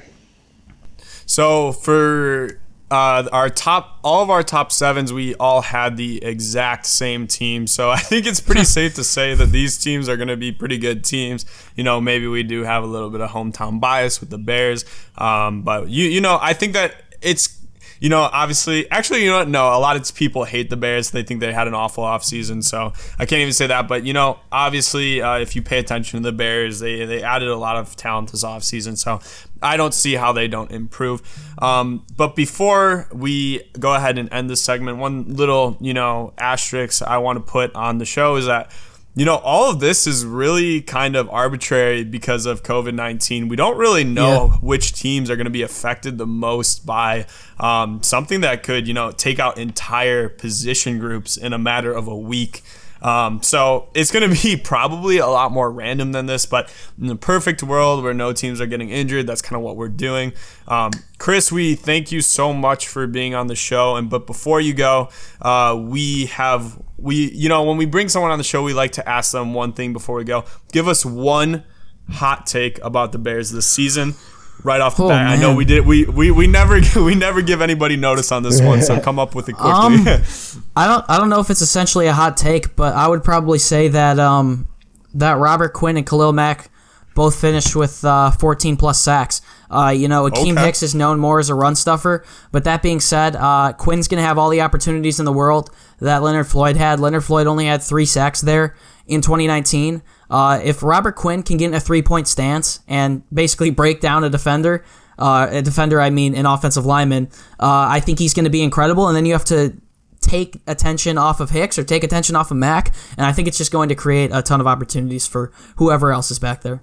[1.26, 2.60] So for
[2.90, 7.68] uh, our top, all of our top sevens, we all had the exact same team.
[7.68, 10.52] So I think it's pretty safe to say that these teams are going to be
[10.52, 11.46] pretty good teams.
[11.76, 14.86] You know, maybe we do have a little bit of hometown bias with the Bears,
[15.18, 17.59] um, but you, you know, I think that it's
[18.00, 19.50] you know, obviously, actually, you know what?
[19.50, 21.12] No, a lot of people hate the Bears.
[21.12, 22.64] They think they had an awful offseason.
[22.64, 23.88] So I can't even say that.
[23.88, 27.50] But, you know, obviously, uh, if you pay attention to the Bears, they, they added
[27.50, 28.98] a lot of talent this offseason.
[28.98, 29.20] So
[29.62, 31.22] I don't see how they don't improve.
[31.62, 37.02] Um, but before we go ahead and end this segment, one little, you know, asterisk
[37.02, 38.72] I want to put on the show is that,
[39.16, 43.48] you know, all of this is really kind of arbitrary because of COVID 19.
[43.48, 44.58] We don't really know yeah.
[44.58, 47.26] which teams are going to be affected the most by
[47.60, 52.08] um, something that could, you know, take out entire position groups in a matter of
[52.08, 52.62] a week.
[53.02, 57.08] Um, so it's going to be probably a lot more random than this, but in
[57.08, 60.34] the perfect world where no teams are getting injured, that's kind of what we're doing.
[60.68, 63.96] Um, Chris, we thank you so much for being on the show.
[63.96, 65.10] And but before you go,
[65.42, 68.92] uh, we have we you know when we bring someone on the show, we like
[68.94, 70.46] to ask them one thing before we go.
[70.72, 71.64] Give us one
[72.10, 74.16] hot take about the Bears this season
[74.64, 75.28] right off the Oh, bat.
[75.28, 75.86] I know we did.
[75.86, 79.36] We, we we never we never give anybody notice on this one, so come up
[79.36, 79.72] with it quickly.
[79.72, 80.06] Um,
[80.76, 83.60] I don't I don't know if it's essentially a hot take, but I would probably
[83.60, 84.68] say that um
[85.14, 86.70] that Robert Quinn and Khalil Mack
[87.16, 89.42] both finished with uh, 14 plus sacks.
[89.70, 90.66] Uh, you know, Akiem Okay.
[90.68, 94.22] Hicks is known more as a run stuffer, but that being said, uh, Quinn's going
[94.22, 97.00] to have all the opportunities in the world that Leonard Floyd had.
[97.00, 100.02] Leonard Floyd only had three sacks there in 2019.
[100.30, 104.24] Uh, if Robert Quinn can get in a three point stance and basically break down
[104.24, 104.86] a defender,
[105.18, 108.62] uh, a defender, I mean an offensive lineman, uh, I think he's going to be
[108.62, 109.08] incredible.
[109.08, 109.76] And then you have to
[110.22, 113.58] take attention off of Hicks or take attention off of Mack, and I think it's
[113.58, 116.82] just going to create a ton of opportunities for whoever else is back there.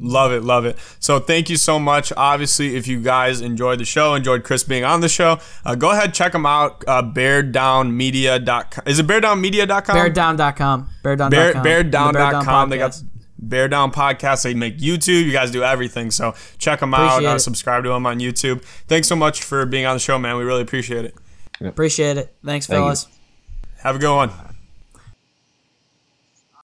[0.00, 0.76] Love it, love it.
[0.98, 2.12] So thank you so much.
[2.16, 5.90] Obviously, if you guys enjoyed the show, enjoyed Chris being on the show, uh, go
[5.92, 6.82] ahead check them out.
[6.88, 8.84] Uh, beardownmedia.com.
[8.86, 9.96] Is it beardownmedia.com?
[9.96, 10.88] Beardown.com.
[11.04, 11.30] Beardown.com.
[11.30, 12.70] Bear, The Bear Down beardown.com.
[12.70, 13.00] They got.
[13.38, 14.44] Bear Down Podcast.
[14.44, 15.24] They make YouTube.
[15.24, 16.10] You guys do everything.
[16.12, 17.14] So check them out.
[17.14, 18.62] Appreciate Uh, subscribe to them on YouTube.
[18.86, 20.36] Thanks so much for being on the show, man.
[20.36, 21.16] We really appreciate it.
[21.60, 22.34] Appreciate it.
[22.44, 22.82] Thanks, Thank you.
[22.84, 23.08] fellas.
[23.82, 24.51] Have a good one.